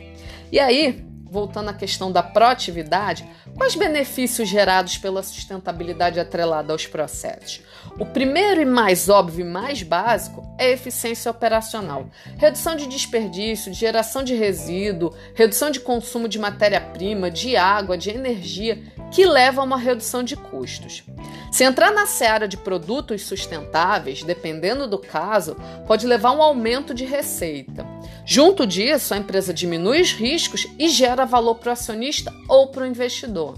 E 0.50 0.58
aí, 0.58 1.06
voltando 1.29 1.69
à 1.69 1.74
questão 1.74 2.12
da 2.12 2.24
proatividade, 2.24 3.27
quais 3.55 3.75
benefícios 3.75 4.48
gerados 4.48 4.98
pela 4.98 5.24
sustentabilidade 5.24 6.19
atrelada 6.19 6.74
aos 6.74 6.86
processos? 6.86 7.62
O 8.00 8.05
primeiro 8.05 8.62
e 8.62 8.65
mais 8.65 9.10
óbvio 9.10 9.46
e 9.46 9.50
mais 9.50 9.81
básico 9.81 10.48
é 10.57 10.65
a 10.65 10.72
eficiência 10.72 11.31
operacional. 11.31 12.10
Redução 12.38 12.75
de 12.75 12.88
desperdício, 12.88 13.72
de 13.72 13.77
geração 13.77 14.24
de 14.24 14.36
resíduo, 14.36 15.13
redução 15.34 15.72
de 15.72 15.79
consumo 15.79 16.27
de 16.27 16.38
matéria-prima, 16.38 17.31
de 17.31 17.55
água, 17.55 17.98
de 17.98 18.10
energia, 18.10 18.84
que 19.12 19.25
leva 19.25 19.62
a 19.62 19.63
uma 19.63 19.77
redução 19.77 20.24
de 20.24 20.36
custos. 20.36 21.03
Se 21.51 21.63
entrar 21.63 21.91
na 21.91 22.05
seara 22.05 22.48
de 22.48 22.57
produtos 22.57 23.24
sustentáveis, 23.24 24.22
dependendo 24.22 24.88
do 24.88 24.98
caso, 24.98 25.55
pode 25.88 26.05
levar 26.05 26.29
a 26.29 26.34
um 26.34 26.41
aumento 26.41 26.93
de 26.93 27.05
receita. 27.05 27.87
Junto 28.29 28.67
disso, 28.67 29.13
a 29.13 29.17
empresa 29.17 29.53
diminui 29.53 30.01
os 30.01 30.12
riscos 30.12 30.67
e 30.77 30.89
gera 30.89 31.24
valor 31.25 31.55
para 31.55 31.69
o 31.69 31.72
acionista 31.72 32.34
ou 32.50 32.67
para 32.67 32.84
o 32.84 32.86
investidor. 32.86 33.57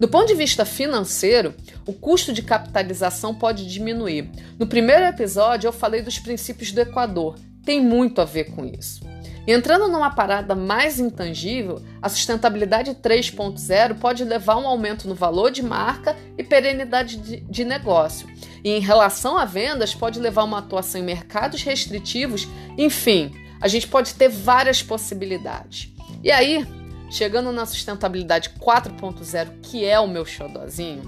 Do 0.00 0.08
ponto 0.08 0.26
de 0.26 0.34
vista 0.34 0.64
financeiro, 0.64 1.54
o 1.86 1.92
custo 1.92 2.32
de 2.32 2.42
capitalização 2.42 3.32
pode 3.32 3.70
diminuir. 3.70 4.28
No 4.58 4.66
primeiro 4.66 5.04
episódio, 5.04 5.68
eu 5.68 5.72
falei 5.72 6.02
dos 6.02 6.18
princípios 6.18 6.72
do 6.72 6.80
Equador. 6.80 7.38
Tem 7.64 7.80
muito 7.80 8.20
a 8.20 8.24
ver 8.24 8.50
com 8.50 8.64
isso. 8.64 9.00
Entrando 9.46 9.86
numa 9.86 10.10
parada 10.10 10.56
mais 10.56 10.98
intangível, 10.98 11.80
a 12.02 12.08
sustentabilidade 12.08 12.90
3.0 12.96 13.96
pode 14.00 14.24
levar 14.24 14.54
a 14.54 14.58
um 14.58 14.66
aumento 14.66 15.06
no 15.06 15.14
valor 15.14 15.52
de 15.52 15.62
marca 15.62 16.16
e 16.36 16.42
perenidade 16.42 17.16
de, 17.16 17.64
negócio. 17.64 18.28
E 18.64 18.70
em 18.70 18.80
relação 18.80 19.38
a 19.38 19.44
vendas, 19.44 19.94
pode 19.94 20.18
levar 20.18 20.42
a 20.42 20.46
uma 20.46 20.58
atuação 20.58 21.00
em 21.00 21.04
mercados 21.04 21.62
restritivos, 21.62 22.48
enfim, 22.76 23.32
a 23.60 23.68
gente 23.68 23.86
pode 23.86 24.14
ter 24.14 24.28
várias 24.28 24.82
possibilidades. 24.82 25.92
E 26.22 26.30
aí, 26.30 26.66
chegando 27.10 27.52
na 27.52 27.66
sustentabilidade 27.66 28.50
4.0, 28.58 29.60
que 29.62 29.84
é 29.84 29.98
o 29.98 30.08
meu 30.08 30.24
xodozinho, 30.24 31.02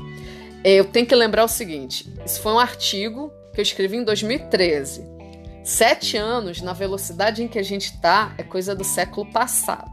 eu 0.65 0.85
tenho 0.85 1.07
que 1.07 1.15
lembrar 1.15 1.45
o 1.45 1.49
seguinte: 1.49 2.13
isso 2.25 2.41
foi 2.41 2.53
um 2.53 2.59
artigo 2.59 3.33
que 3.53 3.61
eu 3.61 3.63
escrevi 3.63 3.97
em 3.97 4.05
2013. 4.05 5.11
Sete 5.65 6.17
anos 6.17 6.61
na 6.61 6.73
velocidade 6.73 7.43
em 7.43 7.49
que 7.49 7.59
a 7.59 7.63
gente 7.63 7.87
está 7.87 8.35
é 8.37 8.43
coisa 8.43 8.75
do 8.75 8.83
século 8.83 9.31
passado. 9.31 9.91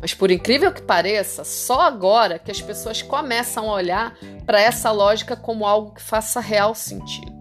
Mas 0.00 0.14
por 0.14 0.30
incrível 0.30 0.72
que 0.72 0.82
pareça, 0.82 1.44
só 1.44 1.82
agora 1.82 2.38
que 2.38 2.50
as 2.50 2.60
pessoas 2.60 3.02
começam 3.02 3.70
a 3.70 3.74
olhar 3.74 4.16
para 4.44 4.60
essa 4.60 4.90
lógica 4.90 5.36
como 5.36 5.64
algo 5.64 5.94
que 5.94 6.02
faça 6.02 6.40
real 6.40 6.74
sentido. 6.74 7.31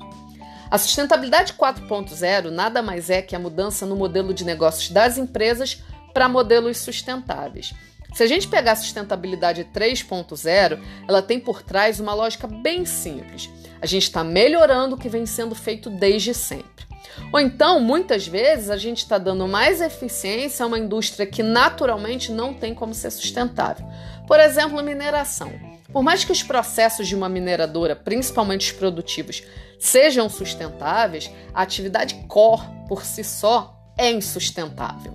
A 0.72 0.78
sustentabilidade 0.78 1.52
4.0 1.52 2.50
nada 2.50 2.82
mais 2.82 3.10
é 3.10 3.22
que 3.22 3.36
a 3.36 3.40
mudança 3.40 3.86
no 3.86 3.98
modelo 3.98 4.34
de 4.34 4.46
negócios 4.46 4.90
das 4.90 5.18
empresas 5.18 5.84
para 6.14 6.30
modelos 6.30 6.78
sustentáveis. 6.78 7.74
Se 8.14 8.24
a 8.24 8.28
gente 8.28 8.48
pegar 8.48 8.72
a 8.72 8.76
sustentabilidade 8.78 9.68
3.0, 9.76 10.82
ela 11.10 11.22
tem 11.22 11.42
por 11.42 11.62
trás 11.62 12.00
uma 12.00 12.14
lógica 12.14 12.48
bem 12.48 12.86
simples. 12.86 13.50
A 13.82 13.86
gente 13.86 14.04
está 14.04 14.24
melhorando 14.24 14.96
o 14.96 14.98
que 14.98 15.10
vem 15.10 15.26
sendo 15.26 15.56
feito 15.56 15.90
desde 15.90 16.34
sempre. 16.34 16.86
Ou 17.34 17.40
então, 17.42 17.82
muitas 17.82 18.26
vezes, 18.26 18.70
a 18.70 18.78
gente 18.78 19.00
está 19.00 19.18
dando 19.18 19.46
mais 19.50 19.82
eficiência 19.82 20.64
a 20.64 20.68
uma 20.68 20.80
indústria 20.80 21.26
que 21.26 21.44
naturalmente 21.44 22.32
não 22.32 22.54
tem 22.54 22.74
como 22.74 22.94
ser 22.94 23.12
sustentável. 23.12 23.86
Por 24.26 24.40
exemplo, 24.40 24.82
mineração. 24.82 25.52
Por 25.92 26.02
mais 26.02 26.24
que 26.24 26.32
os 26.32 26.42
processos 26.42 27.08
de 27.08 27.16
uma 27.16 27.28
mineradora, 27.28 27.94
principalmente 27.96 28.72
os 28.72 28.78
produtivos, 28.78 29.44
sejam 29.82 30.30
sustentáveis, 30.30 31.32
a 31.52 31.64
atividade 31.64 32.14
core 32.28 32.62
por 32.88 33.04
si 33.04 33.24
só 33.24 33.76
é 33.98 34.12
insustentável. 34.12 35.12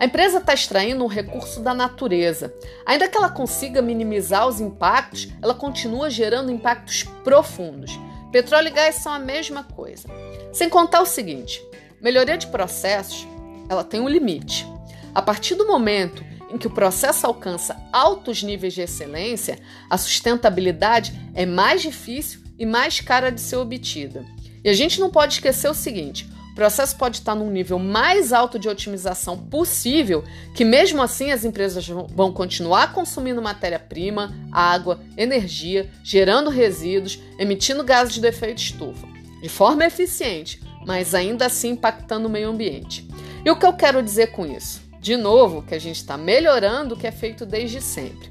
A 0.00 0.06
empresa 0.06 0.38
está 0.38 0.54
extraindo 0.54 1.04
um 1.04 1.08
recurso 1.08 1.60
da 1.60 1.74
natureza. 1.74 2.54
Ainda 2.86 3.06
que 3.06 3.18
ela 3.18 3.28
consiga 3.28 3.82
minimizar 3.82 4.48
os 4.48 4.60
impactos, 4.60 5.28
ela 5.42 5.54
continua 5.54 6.08
gerando 6.08 6.50
impactos 6.50 7.02
profundos. 7.22 7.98
Petróleo 8.32 8.68
e 8.68 8.70
gás 8.70 8.94
são 8.94 9.12
a 9.12 9.18
mesma 9.18 9.62
coisa. 9.62 10.08
Sem 10.52 10.70
contar 10.70 11.02
o 11.02 11.06
seguinte: 11.06 11.62
melhoria 12.00 12.38
de 12.38 12.46
processos, 12.46 13.26
ela 13.68 13.84
tem 13.84 14.00
um 14.00 14.08
limite. 14.08 14.66
A 15.14 15.20
partir 15.20 15.54
do 15.54 15.66
momento 15.66 16.24
em 16.50 16.56
que 16.56 16.66
o 16.66 16.70
processo 16.70 17.26
alcança 17.26 17.76
altos 17.92 18.42
níveis 18.42 18.72
de 18.72 18.80
excelência, 18.80 19.58
a 19.90 19.98
sustentabilidade 19.98 21.12
é 21.34 21.44
mais 21.44 21.82
difícil 21.82 22.47
e 22.58 22.66
mais 22.66 23.00
cara 23.00 23.30
de 23.30 23.40
ser 23.40 23.56
obtida. 23.56 24.24
E 24.64 24.68
a 24.68 24.72
gente 24.72 25.00
não 25.00 25.10
pode 25.10 25.34
esquecer 25.34 25.68
o 25.68 25.74
seguinte: 25.74 26.28
o 26.52 26.54
processo 26.54 26.96
pode 26.96 27.18
estar 27.18 27.34
num 27.34 27.50
nível 27.50 27.78
mais 27.78 28.32
alto 28.32 28.58
de 28.58 28.68
otimização 28.68 29.38
possível, 29.38 30.24
que 30.54 30.64
mesmo 30.64 31.00
assim 31.00 31.30
as 31.30 31.44
empresas 31.44 31.86
vão 31.86 32.32
continuar 32.32 32.92
consumindo 32.92 33.40
matéria-prima, 33.40 34.34
água, 34.50 35.00
energia, 35.16 35.88
gerando 36.02 36.50
resíduos, 36.50 37.20
emitindo 37.38 37.84
gases 37.84 38.14
de 38.14 38.26
efeito 38.26 38.58
estufa, 38.58 39.06
de 39.40 39.48
forma 39.48 39.86
eficiente, 39.86 40.60
mas 40.84 41.14
ainda 41.14 41.46
assim 41.46 41.70
impactando 41.70 42.26
o 42.26 42.30
meio 42.30 42.48
ambiente. 42.48 43.08
E 43.44 43.50
o 43.50 43.56
que 43.56 43.64
eu 43.64 43.72
quero 43.72 44.02
dizer 44.02 44.32
com 44.32 44.44
isso? 44.44 44.82
De 45.00 45.16
novo, 45.16 45.62
que 45.62 45.74
a 45.74 45.78
gente 45.78 45.96
está 45.96 46.16
melhorando 46.16 46.94
o 46.94 46.98
que 46.98 47.06
é 47.06 47.12
feito 47.12 47.46
desde 47.46 47.80
sempre. 47.80 48.28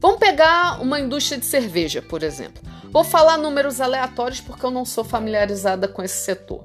Vamos 0.00 0.18
pegar 0.18 0.80
uma 0.80 0.98
indústria 0.98 1.38
de 1.38 1.44
cerveja, 1.44 2.00
por 2.00 2.22
exemplo. 2.22 2.62
Vou 2.90 3.04
falar 3.04 3.36
números 3.36 3.80
aleatórios 3.80 4.40
porque 4.40 4.66
eu 4.66 4.70
não 4.70 4.84
sou 4.84 5.04
familiarizada 5.04 5.86
com 5.86 6.02
esse 6.02 6.24
setor. 6.24 6.62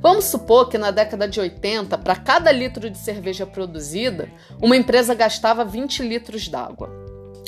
Vamos 0.00 0.24
supor 0.24 0.70
que 0.70 0.78
na 0.78 0.90
década 0.90 1.28
de 1.28 1.38
80, 1.38 1.98
para 1.98 2.16
cada 2.16 2.50
litro 2.50 2.88
de 2.88 2.96
cerveja 2.96 3.46
produzida, 3.46 4.28
uma 4.60 4.76
empresa 4.76 5.14
gastava 5.14 5.64
20 5.64 6.02
litros 6.02 6.48
d'água. 6.48 6.90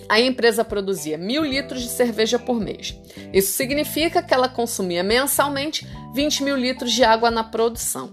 A 0.09 0.21
empresa 0.21 0.65
produzia 0.65 1.17
mil 1.17 1.43
litros 1.43 1.83
de 1.83 1.89
cerveja 1.89 2.39
por 2.39 2.61
mês. 2.61 2.99
Isso 3.33 3.53
significa 3.53 4.23
que 4.23 4.33
ela 4.33 4.49
consumia 4.49 5.03
mensalmente 5.03 5.87
20 6.15 6.43
mil 6.43 6.57
litros 6.57 6.93
de 6.93 7.05
água 7.05 7.31
na 7.31 7.45
produção. 7.45 8.11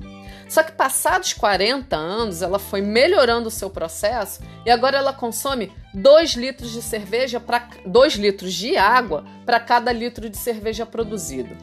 Só 0.56 0.64
que 0.64 0.72
passados 0.72 1.34
40 1.34 1.98
anos, 1.98 2.42
ela 2.42 2.58
foi 2.58 2.80
melhorando 2.80 3.50
o 3.50 3.52
seu 3.52 3.70
processo 3.70 4.40
e 4.66 4.72
agora 4.72 4.98
ela 4.98 5.12
consome 5.12 5.70
2 5.94 6.36
litros 6.36 6.72
de 6.72 6.82
cerveja 6.82 7.42
para 7.42 7.68
2 7.86 8.14
litros 8.14 8.54
de 8.54 8.78
água 8.78 9.26
para 9.46 9.60
cada 9.60 9.92
litro 9.92 10.30
de 10.30 10.38
cerveja 10.38 10.86
produzido. 10.86 11.58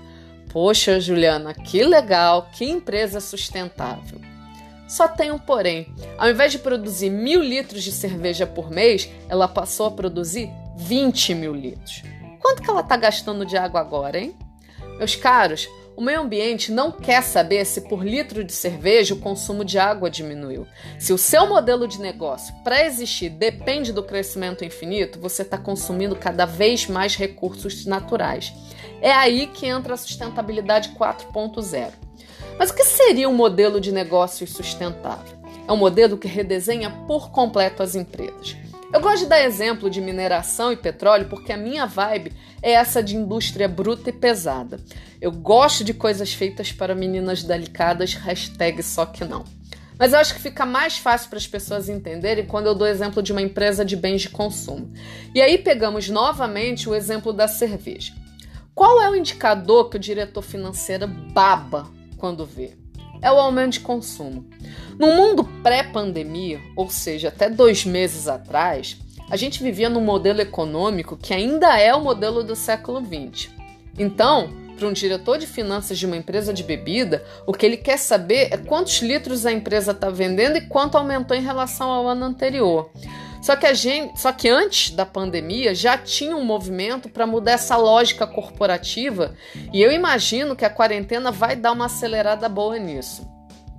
Poxa, 0.52 1.00
Juliana, 1.00 1.54
que 1.54 1.82
legal, 1.82 2.50
que 2.52 2.66
empresa 2.66 3.18
sustentável. 3.18 4.20
Só 4.86 5.08
tem 5.08 5.32
um 5.32 5.38
porém. 5.38 5.90
Ao 6.18 6.28
invés 6.28 6.52
de 6.52 6.58
produzir 6.58 7.08
mil 7.08 7.40
litros 7.40 7.82
de 7.82 7.92
cerveja 7.92 8.46
por 8.46 8.70
mês, 8.70 9.08
ela 9.26 9.48
passou 9.48 9.86
a 9.86 9.90
produzir 9.90 10.50
20 10.76 11.34
mil 11.34 11.54
litros. 11.54 12.02
Quanto 12.38 12.60
que 12.60 12.68
ela 12.68 12.82
está 12.82 12.98
gastando 12.98 13.46
de 13.46 13.56
água 13.56 13.80
agora, 13.80 14.20
hein? 14.20 14.36
Meus 14.98 15.16
caros, 15.16 15.66
o 16.02 16.04
meio 16.04 16.22
ambiente 16.22 16.72
não 16.72 16.90
quer 16.90 17.22
saber 17.22 17.64
se 17.64 17.82
por 17.82 18.04
litro 18.04 18.42
de 18.42 18.52
cerveja 18.52 19.14
o 19.14 19.20
consumo 19.20 19.64
de 19.64 19.78
água 19.78 20.10
diminuiu. 20.10 20.66
Se 20.98 21.12
o 21.12 21.18
seu 21.18 21.46
modelo 21.46 21.86
de 21.86 22.00
negócio 22.00 22.52
para 22.64 22.84
existir 22.84 23.28
depende 23.28 23.92
do 23.92 24.02
crescimento 24.02 24.64
infinito, 24.64 25.20
você 25.20 25.42
está 25.42 25.56
consumindo 25.56 26.16
cada 26.16 26.44
vez 26.44 26.88
mais 26.88 27.14
recursos 27.14 27.86
naturais. 27.86 28.52
É 29.00 29.12
aí 29.12 29.46
que 29.46 29.64
entra 29.64 29.94
a 29.94 29.96
sustentabilidade 29.96 30.88
4.0. 30.98 31.92
Mas 32.58 32.70
o 32.70 32.74
que 32.74 32.84
seria 32.84 33.28
um 33.28 33.34
modelo 33.34 33.80
de 33.80 33.92
negócio 33.92 34.44
sustentável? 34.44 35.38
É 35.68 35.72
um 35.72 35.76
modelo 35.76 36.18
que 36.18 36.26
redesenha 36.26 36.90
por 37.06 37.30
completo 37.30 37.80
as 37.80 37.94
empresas. 37.94 38.56
Eu 38.92 39.00
gosto 39.00 39.20
de 39.20 39.26
dar 39.26 39.42
exemplo 39.42 39.88
de 39.88 40.00
mineração 40.00 40.72
e 40.72 40.76
petróleo 40.76 41.28
porque 41.30 41.52
a 41.52 41.56
minha 41.56 41.86
vibe 41.86 42.32
é 42.62 42.72
essa 42.72 43.02
de 43.02 43.16
indústria 43.16 43.68
bruta 43.68 44.08
e 44.10 44.12
pesada. 44.12 44.78
Eu 45.20 45.32
gosto 45.32 45.82
de 45.82 45.92
coisas 45.92 46.32
feitas 46.32 46.72
para 46.72 46.94
meninas 46.94 47.42
delicadas, 47.42 48.14
hashtag 48.14 48.82
só 48.82 49.04
que 49.04 49.24
não. 49.24 49.44
Mas 49.98 50.12
eu 50.12 50.18
acho 50.18 50.34
que 50.34 50.40
fica 50.40 50.64
mais 50.64 50.98
fácil 50.98 51.28
para 51.28 51.38
as 51.38 51.46
pessoas 51.46 51.88
entenderem 51.88 52.46
quando 52.46 52.66
eu 52.66 52.74
dou 52.74 52.86
exemplo 52.86 53.22
de 53.22 53.32
uma 53.32 53.42
empresa 53.42 53.84
de 53.84 53.96
bens 53.96 54.22
de 54.22 54.30
consumo. 54.30 54.92
E 55.34 55.40
aí 55.40 55.58
pegamos 55.58 56.08
novamente 56.08 56.88
o 56.88 56.94
exemplo 56.94 57.32
da 57.32 57.46
cerveja. 57.46 58.14
Qual 58.74 59.02
é 59.02 59.10
o 59.10 59.16
indicador 59.16 59.90
que 59.90 59.96
o 59.96 60.00
diretor 60.00 60.42
financeiro 60.42 61.06
baba 61.06 61.90
quando 62.16 62.46
vê? 62.46 62.72
É 63.20 63.30
o 63.30 63.38
aumento 63.38 63.74
de 63.74 63.80
consumo. 63.80 64.44
No 64.98 65.08
mundo 65.14 65.44
pré-pandemia, 65.62 66.60
ou 66.74 66.90
seja, 66.90 67.28
até 67.28 67.48
dois 67.48 67.84
meses 67.84 68.26
atrás, 68.26 68.96
a 69.32 69.36
gente 69.36 69.62
vivia 69.62 69.88
num 69.88 70.02
modelo 70.02 70.42
econômico 70.42 71.16
que 71.16 71.32
ainda 71.32 71.80
é 71.80 71.94
o 71.94 72.02
modelo 72.02 72.44
do 72.44 72.54
século 72.54 73.00
XX. 73.00 73.48
Então, 73.98 74.50
para 74.76 74.86
um 74.86 74.92
diretor 74.92 75.38
de 75.38 75.46
finanças 75.46 75.98
de 75.98 76.04
uma 76.04 76.18
empresa 76.18 76.52
de 76.52 76.62
bebida, 76.62 77.24
o 77.46 77.54
que 77.54 77.64
ele 77.64 77.78
quer 77.78 77.96
saber 77.96 78.48
é 78.52 78.58
quantos 78.58 79.00
litros 79.00 79.46
a 79.46 79.50
empresa 79.50 79.92
está 79.92 80.10
vendendo 80.10 80.58
e 80.58 80.66
quanto 80.68 80.98
aumentou 80.98 81.34
em 81.34 81.40
relação 81.40 81.90
ao 81.90 82.06
ano 82.06 82.26
anterior. 82.26 82.90
Só 83.40 83.56
que 83.56 83.64
a 83.64 83.72
gente, 83.72 84.20
só 84.20 84.32
que 84.32 84.50
antes 84.50 84.90
da 84.90 85.06
pandemia 85.06 85.74
já 85.74 85.96
tinha 85.96 86.36
um 86.36 86.44
movimento 86.44 87.08
para 87.08 87.26
mudar 87.26 87.52
essa 87.52 87.74
lógica 87.78 88.26
corporativa, 88.26 89.34
e 89.72 89.80
eu 89.80 89.90
imagino 89.90 90.54
que 90.54 90.66
a 90.66 90.70
quarentena 90.70 91.32
vai 91.32 91.56
dar 91.56 91.72
uma 91.72 91.86
acelerada 91.86 92.50
boa 92.50 92.78
nisso. 92.78 93.31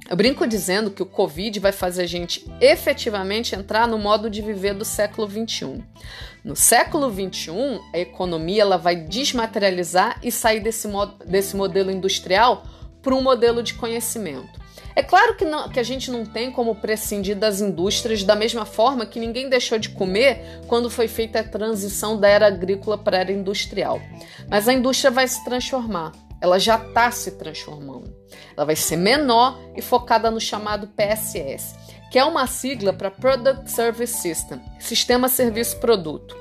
Eu 0.09 0.17
brinco 0.17 0.45
dizendo 0.45 0.91
que 0.91 1.01
o 1.01 1.05
Covid 1.05 1.59
vai 1.59 1.71
fazer 1.71 2.03
a 2.03 2.07
gente 2.07 2.45
efetivamente 2.59 3.55
entrar 3.55 3.87
no 3.87 3.97
modo 3.97 4.29
de 4.29 4.41
viver 4.41 4.73
do 4.73 4.83
século 4.83 5.29
XXI. 5.29 5.81
No 6.43 6.55
século 6.55 7.09
XXI, 7.09 7.79
a 7.93 7.99
economia 7.99 8.63
ela 8.63 8.77
vai 8.77 8.95
desmaterializar 8.97 10.19
e 10.21 10.29
sair 10.29 10.59
desse, 10.59 10.87
modo, 10.87 11.25
desse 11.25 11.55
modelo 11.55 11.89
industrial 11.89 12.65
para 13.01 13.15
um 13.15 13.21
modelo 13.21 13.63
de 13.63 13.75
conhecimento. 13.75 14.61
É 14.95 15.01
claro 15.01 15.35
que, 15.35 15.43
não, 15.43 15.69
que 15.69 15.79
a 15.79 15.83
gente 15.83 16.11
não 16.11 16.23
tem 16.23 16.51
como 16.51 16.75
prescindir 16.75 17.35
das 17.35 17.61
indústrias 17.61 18.23
da 18.23 18.35
mesma 18.35 18.63
forma 18.63 19.05
que 19.05 19.19
ninguém 19.19 19.49
deixou 19.49 19.79
de 19.79 19.89
comer 19.89 20.61
quando 20.67 20.89
foi 20.89 21.07
feita 21.07 21.39
a 21.39 21.43
transição 21.43 22.19
da 22.19 22.27
era 22.27 22.45
agrícola 22.45 22.97
para 22.97 23.17
a 23.17 23.19
era 23.21 23.31
industrial. 23.31 23.99
Mas 24.47 24.67
a 24.67 24.73
indústria 24.73 25.09
vai 25.09 25.27
se 25.27 25.43
transformar, 25.43 26.11
ela 26.43 26.59
já 26.59 26.75
está 26.75 27.09
se 27.09 27.31
transformando. 27.31 28.13
Ela 28.57 28.65
vai 28.65 28.75
ser 28.75 28.97
menor 28.97 29.57
e 29.77 29.81
focada 29.81 30.29
no 30.29 30.41
chamado 30.41 30.87
PSS, 30.87 31.73
que 32.11 32.19
é 32.19 32.25
uma 32.25 32.45
sigla 32.47 32.91
para 32.91 33.09
Product 33.09 33.71
Service 33.71 34.15
System 34.15 34.59
Sistema 34.77 35.29
Serviço 35.29 35.77
Produto. 35.77 36.35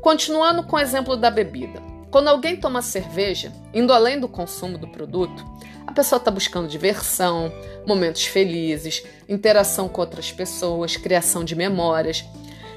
Continuando 0.00 0.62
com 0.62 0.76
o 0.76 0.80
exemplo 0.80 1.18
da 1.18 1.30
bebida. 1.30 1.82
Quando 2.10 2.28
alguém 2.28 2.56
toma 2.56 2.80
cerveja, 2.80 3.52
indo 3.74 3.92
além 3.92 4.18
do 4.18 4.26
consumo 4.26 4.78
do 4.78 4.88
produto, 4.88 5.44
a 5.86 5.92
pessoa 5.92 6.16
está 6.16 6.30
buscando 6.30 6.66
diversão, 6.66 7.52
momentos 7.86 8.24
felizes, 8.24 9.04
interação 9.28 9.86
com 9.86 10.00
outras 10.00 10.32
pessoas, 10.32 10.96
criação 10.96 11.44
de 11.44 11.54
memórias. 11.54 12.24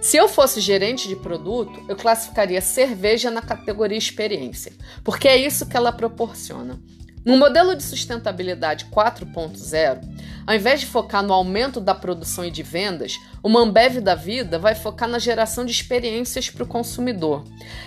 Se 0.05 0.17
eu 0.17 0.29
fosse 0.29 0.61
gerente 0.61 1.07
de 1.07 1.15
produto, 1.15 1.83
eu 1.89 1.95
classificaria 1.95 2.61
cerveja 2.61 3.31
na 3.31 3.41
categoria 3.41 3.97
experiência, 3.97 4.71
porque 5.03 5.27
é 5.27 5.35
isso 5.35 5.65
que 5.65 5.75
ela 5.75 5.91
proporciona. 5.91 6.79
No 7.25 7.35
modelo 7.37 7.75
de 7.75 7.81
sustentabilidade 7.81 8.85
4.0, 8.93 10.01
ao 10.45 10.53
invés 10.53 10.81
de 10.81 10.85
focar 10.85 11.23
no 11.23 11.33
aumento 11.33 11.81
da 11.81 11.95
produção 11.95 12.45
e 12.45 12.51
de 12.51 12.61
vendas, 12.61 13.19
o 13.41 13.49
Mambev 13.49 13.99
da 13.99 14.13
vida 14.13 14.59
vai 14.59 14.75
focar 14.75 15.09
na 15.09 15.17
geração 15.17 15.65
de 15.65 15.71
experiências 15.71 16.51
para 16.51 16.63
o 16.63 16.67
consumidor. 16.67 17.43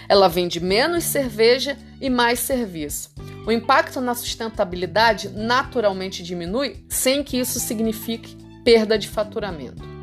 Ela 0.09 0.26
vende 0.26 0.59
menos 0.59 1.04
cerveja 1.04 1.78
e 2.00 2.11
mais 2.11 2.40
serviço. 2.40 3.11
O 3.46 3.52
impacto 3.52 4.00
na 4.00 4.16
sustentabilidade 4.16 5.28
naturalmente 5.28 6.24
diminui 6.24 6.85
sem 6.88 7.22
que 7.22 7.38
isso 7.38 7.61
signifique 7.61 8.37
perda 8.64 8.98
de 8.98 9.07
faturamento. 9.07 9.97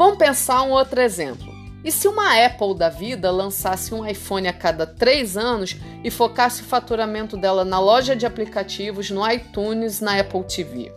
Vamos 0.00 0.16
pensar 0.16 0.62
um 0.62 0.70
outro 0.70 0.98
exemplo. 0.98 1.52
E 1.84 1.92
se 1.92 2.08
uma 2.08 2.42
Apple 2.42 2.74
da 2.74 2.88
vida 2.88 3.30
lançasse 3.30 3.92
um 3.94 4.06
iPhone 4.06 4.48
a 4.48 4.52
cada 4.52 4.86
três 4.86 5.36
anos 5.36 5.76
e 6.02 6.10
focasse 6.10 6.62
o 6.62 6.64
faturamento 6.64 7.36
dela 7.36 7.66
na 7.66 7.78
loja 7.78 8.16
de 8.16 8.24
aplicativos, 8.24 9.10
no 9.10 9.30
iTunes, 9.30 10.00
na 10.00 10.18
Apple 10.18 10.42
TV? 10.44 10.90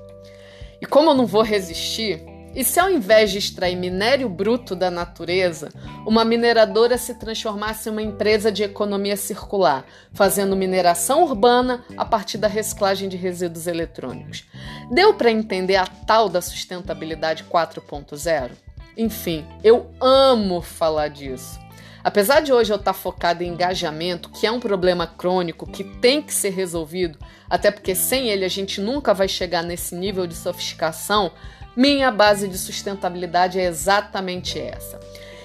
E 0.80 0.86
como 0.86 1.10
eu 1.10 1.14
não 1.16 1.26
vou 1.26 1.42
resistir, 1.42 2.24
e 2.56 2.64
se 2.64 2.80
ao 2.80 2.90
invés 2.90 3.30
de 3.30 3.40
extrair 3.40 3.76
minério 3.76 4.30
bruto 4.30 4.74
da 4.74 4.90
natureza, 4.90 5.68
uma 6.08 6.24
mineradora 6.24 6.98
se 6.98 7.16
transformasse 7.16 7.90
em 7.90 7.92
uma 7.92 8.02
empresa 8.02 8.50
de 8.50 8.64
economia 8.64 9.18
circular, 9.18 9.86
fazendo 10.14 10.56
mineração 10.56 11.24
urbana 11.24 11.84
a 11.98 12.06
partir 12.06 12.38
da 12.38 12.48
reciclagem 12.48 13.10
de 13.10 13.18
resíduos 13.18 13.68
eletrônicos? 13.68 14.46
Deu 14.90 15.14
para 15.14 15.30
entender 15.30 15.76
a 15.76 15.86
tal 15.86 16.30
da 16.30 16.42
sustentabilidade 16.42 17.44
4.0? 17.52 18.63
Enfim, 18.98 19.46
eu 19.64 19.92
amo 20.00 20.62
falar 20.62 21.08
disso. 21.08 21.60
Apesar 22.04 22.42
de 22.42 22.52
hoje 22.52 22.72
eu 22.72 22.78
estar 22.78 22.94
focada 22.94 23.44
em 23.44 23.48
engajamento, 23.48 24.30
que 24.30 24.46
é 24.46 24.52
um 24.52 24.60
problema 24.60 25.08
crônico 25.08 25.66
que 25.66 25.84
tem 25.84 26.22
que 26.22 26.34
ser 26.34 26.50
resolvido, 26.50 27.18
até 27.50 27.72
porque 27.72 27.96
sem 27.96 28.30
ele 28.30 28.44
a 28.44 28.50
gente 28.50 28.82
nunca 28.82 29.14
vai 29.14 29.28
chegar 29.28 29.64
nesse 29.64 29.96
nível 29.96 30.28
de 30.28 30.36
sofisticação, 30.36 31.32
minha 31.78 32.12
base 32.12 32.48
de 32.48 32.58
sustentabilidade 32.58 33.58
é 33.58 33.66
exatamente 33.66 34.60
essa. 34.60 35.00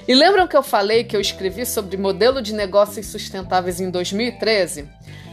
E 0.07 0.15
lembram 0.15 0.49
que 0.49 0.57
eu 0.57 0.63
falei 0.63 1.05
que 1.05 1.15
eu 1.15 1.21
escrevi 1.21 1.65
sobre 1.65 1.97
modelo 1.97 2.43
de 2.43 2.53
negócios 2.53 3.07
sustentáveis 3.07 3.81
em 3.81 3.91
2013? 3.91 4.89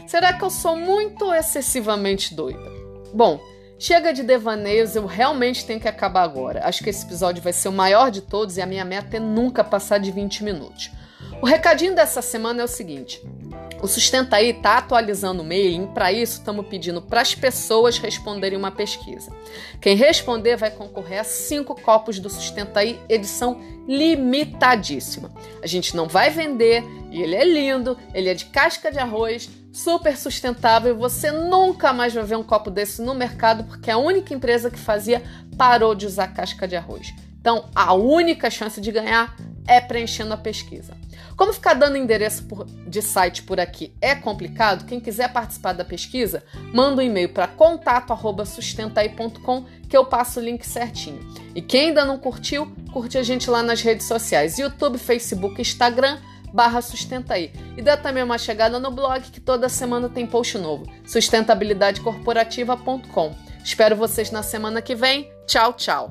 Será 0.06 0.32
que 0.34 0.44
eu 0.44 0.50
sou 0.50 0.76
muito 0.76 1.32
excessivamente 1.34 2.34
doida? 2.34 2.70
Bom, 3.12 3.40
Chega 3.78 4.12
de 4.12 4.22
devaneios, 4.22 4.96
eu 4.96 5.04
realmente 5.04 5.66
tenho 5.66 5.78
que 5.78 5.88
acabar 5.88 6.22
agora. 6.22 6.66
Acho 6.66 6.82
que 6.82 6.88
esse 6.88 7.04
episódio 7.04 7.42
vai 7.42 7.52
ser 7.52 7.68
o 7.68 7.72
maior 7.72 8.10
de 8.10 8.22
todos 8.22 8.56
e 8.56 8.62
a 8.62 8.66
minha 8.66 8.84
meta 8.84 9.18
é 9.18 9.20
nunca 9.20 9.62
passar 9.62 9.98
de 9.98 10.10
20 10.10 10.44
minutos. 10.44 10.90
O 11.42 11.46
recadinho 11.46 11.94
dessa 11.94 12.22
semana 12.22 12.62
é 12.62 12.64
o 12.64 12.68
seguinte: 12.68 13.20
o 13.82 13.86
Sustenta 13.86 14.36
aí 14.36 14.50
está 14.50 14.78
atualizando 14.78 15.42
o 15.42 15.44
mailing, 15.44 15.88
para 15.88 16.10
isso 16.10 16.38
estamos 16.38 16.66
pedindo 16.66 17.02
para 17.02 17.20
as 17.20 17.34
pessoas 17.34 17.98
responderem 17.98 18.58
uma 18.58 18.70
pesquisa. 18.70 19.30
Quem 19.80 19.94
responder 19.94 20.56
vai 20.56 20.70
concorrer 20.70 21.20
a 21.20 21.24
cinco 21.24 21.78
copos 21.78 22.18
do 22.18 22.30
Sustenta 22.30 22.80
aí, 22.80 22.98
edição 23.10 23.60
limitadíssima. 23.86 25.30
A 25.62 25.66
gente 25.66 25.94
não 25.94 26.08
vai 26.08 26.30
vender 26.30 26.82
e 27.10 27.22
ele 27.22 27.34
é 27.34 27.44
lindo, 27.44 27.98
ele 28.14 28.30
é 28.30 28.34
de 28.34 28.46
casca 28.46 28.90
de 28.90 28.98
arroz, 28.98 29.50
super 29.76 30.16
sustentável. 30.16 30.96
Você 30.96 31.30
nunca 31.30 31.92
mais 31.92 32.14
vai 32.14 32.24
ver 32.24 32.36
um 32.36 32.42
copo 32.42 32.70
desse 32.70 33.02
no 33.02 33.14
mercado 33.14 33.64
porque 33.64 33.90
a 33.90 33.98
única 33.98 34.32
empresa 34.32 34.70
que 34.70 34.78
fazia 34.78 35.22
parou 35.56 35.94
de 35.94 36.06
usar 36.06 36.28
casca 36.28 36.66
de 36.66 36.74
arroz. 36.74 37.12
Então, 37.38 37.68
a 37.74 37.92
única 37.92 38.48
chance 38.50 38.80
de 38.80 38.90
ganhar 38.90 39.36
é 39.68 39.78
preenchendo 39.80 40.32
a 40.32 40.36
pesquisa. 40.36 40.96
Como 41.36 41.52
ficar 41.52 41.74
dando 41.74 41.98
endereço 41.98 42.44
por, 42.44 42.64
de 42.64 43.02
site 43.02 43.42
por 43.42 43.60
aqui 43.60 43.92
é 44.00 44.14
complicado, 44.14 44.86
quem 44.86 44.98
quiser 44.98 45.30
participar 45.32 45.74
da 45.74 45.84
pesquisa, 45.84 46.42
manda 46.72 47.02
um 47.02 47.04
e-mail 47.04 47.28
para 47.28 47.46
contato@sustentaí.com 47.46 49.66
que 49.88 49.96
eu 49.96 50.06
passo 50.06 50.40
o 50.40 50.42
link 50.42 50.66
certinho. 50.66 51.20
E 51.54 51.60
quem 51.60 51.88
ainda 51.88 52.04
não 52.04 52.18
curtiu, 52.18 52.72
curte 52.92 53.18
a 53.18 53.22
gente 53.22 53.50
lá 53.50 53.62
nas 53.62 53.82
redes 53.82 54.06
sociais: 54.06 54.58
YouTube, 54.58 54.98
Facebook, 54.98 55.60
Instagram 55.60 56.18
barra 56.52 56.80
Sustentaí. 56.80 57.52
E 57.76 57.82
dá 57.82 57.96
também 57.96 58.22
uma 58.22 58.38
chegada 58.38 58.78
no 58.78 58.90
blog 58.90 59.22
que 59.30 59.40
toda 59.40 59.68
semana 59.68 60.08
tem 60.08 60.26
post 60.26 60.58
novo, 60.58 60.86
sustentabilidadecorporativa.com. 61.06 63.34
Espero 63.62 63.96
vocês 63.96 64.30
na 64.30 64.42
semana 64.42 64.80
que 64.80 64.94
vem. 64.94 65.30
Tchau, 65.46 65.72
tchau! 65.72 66.10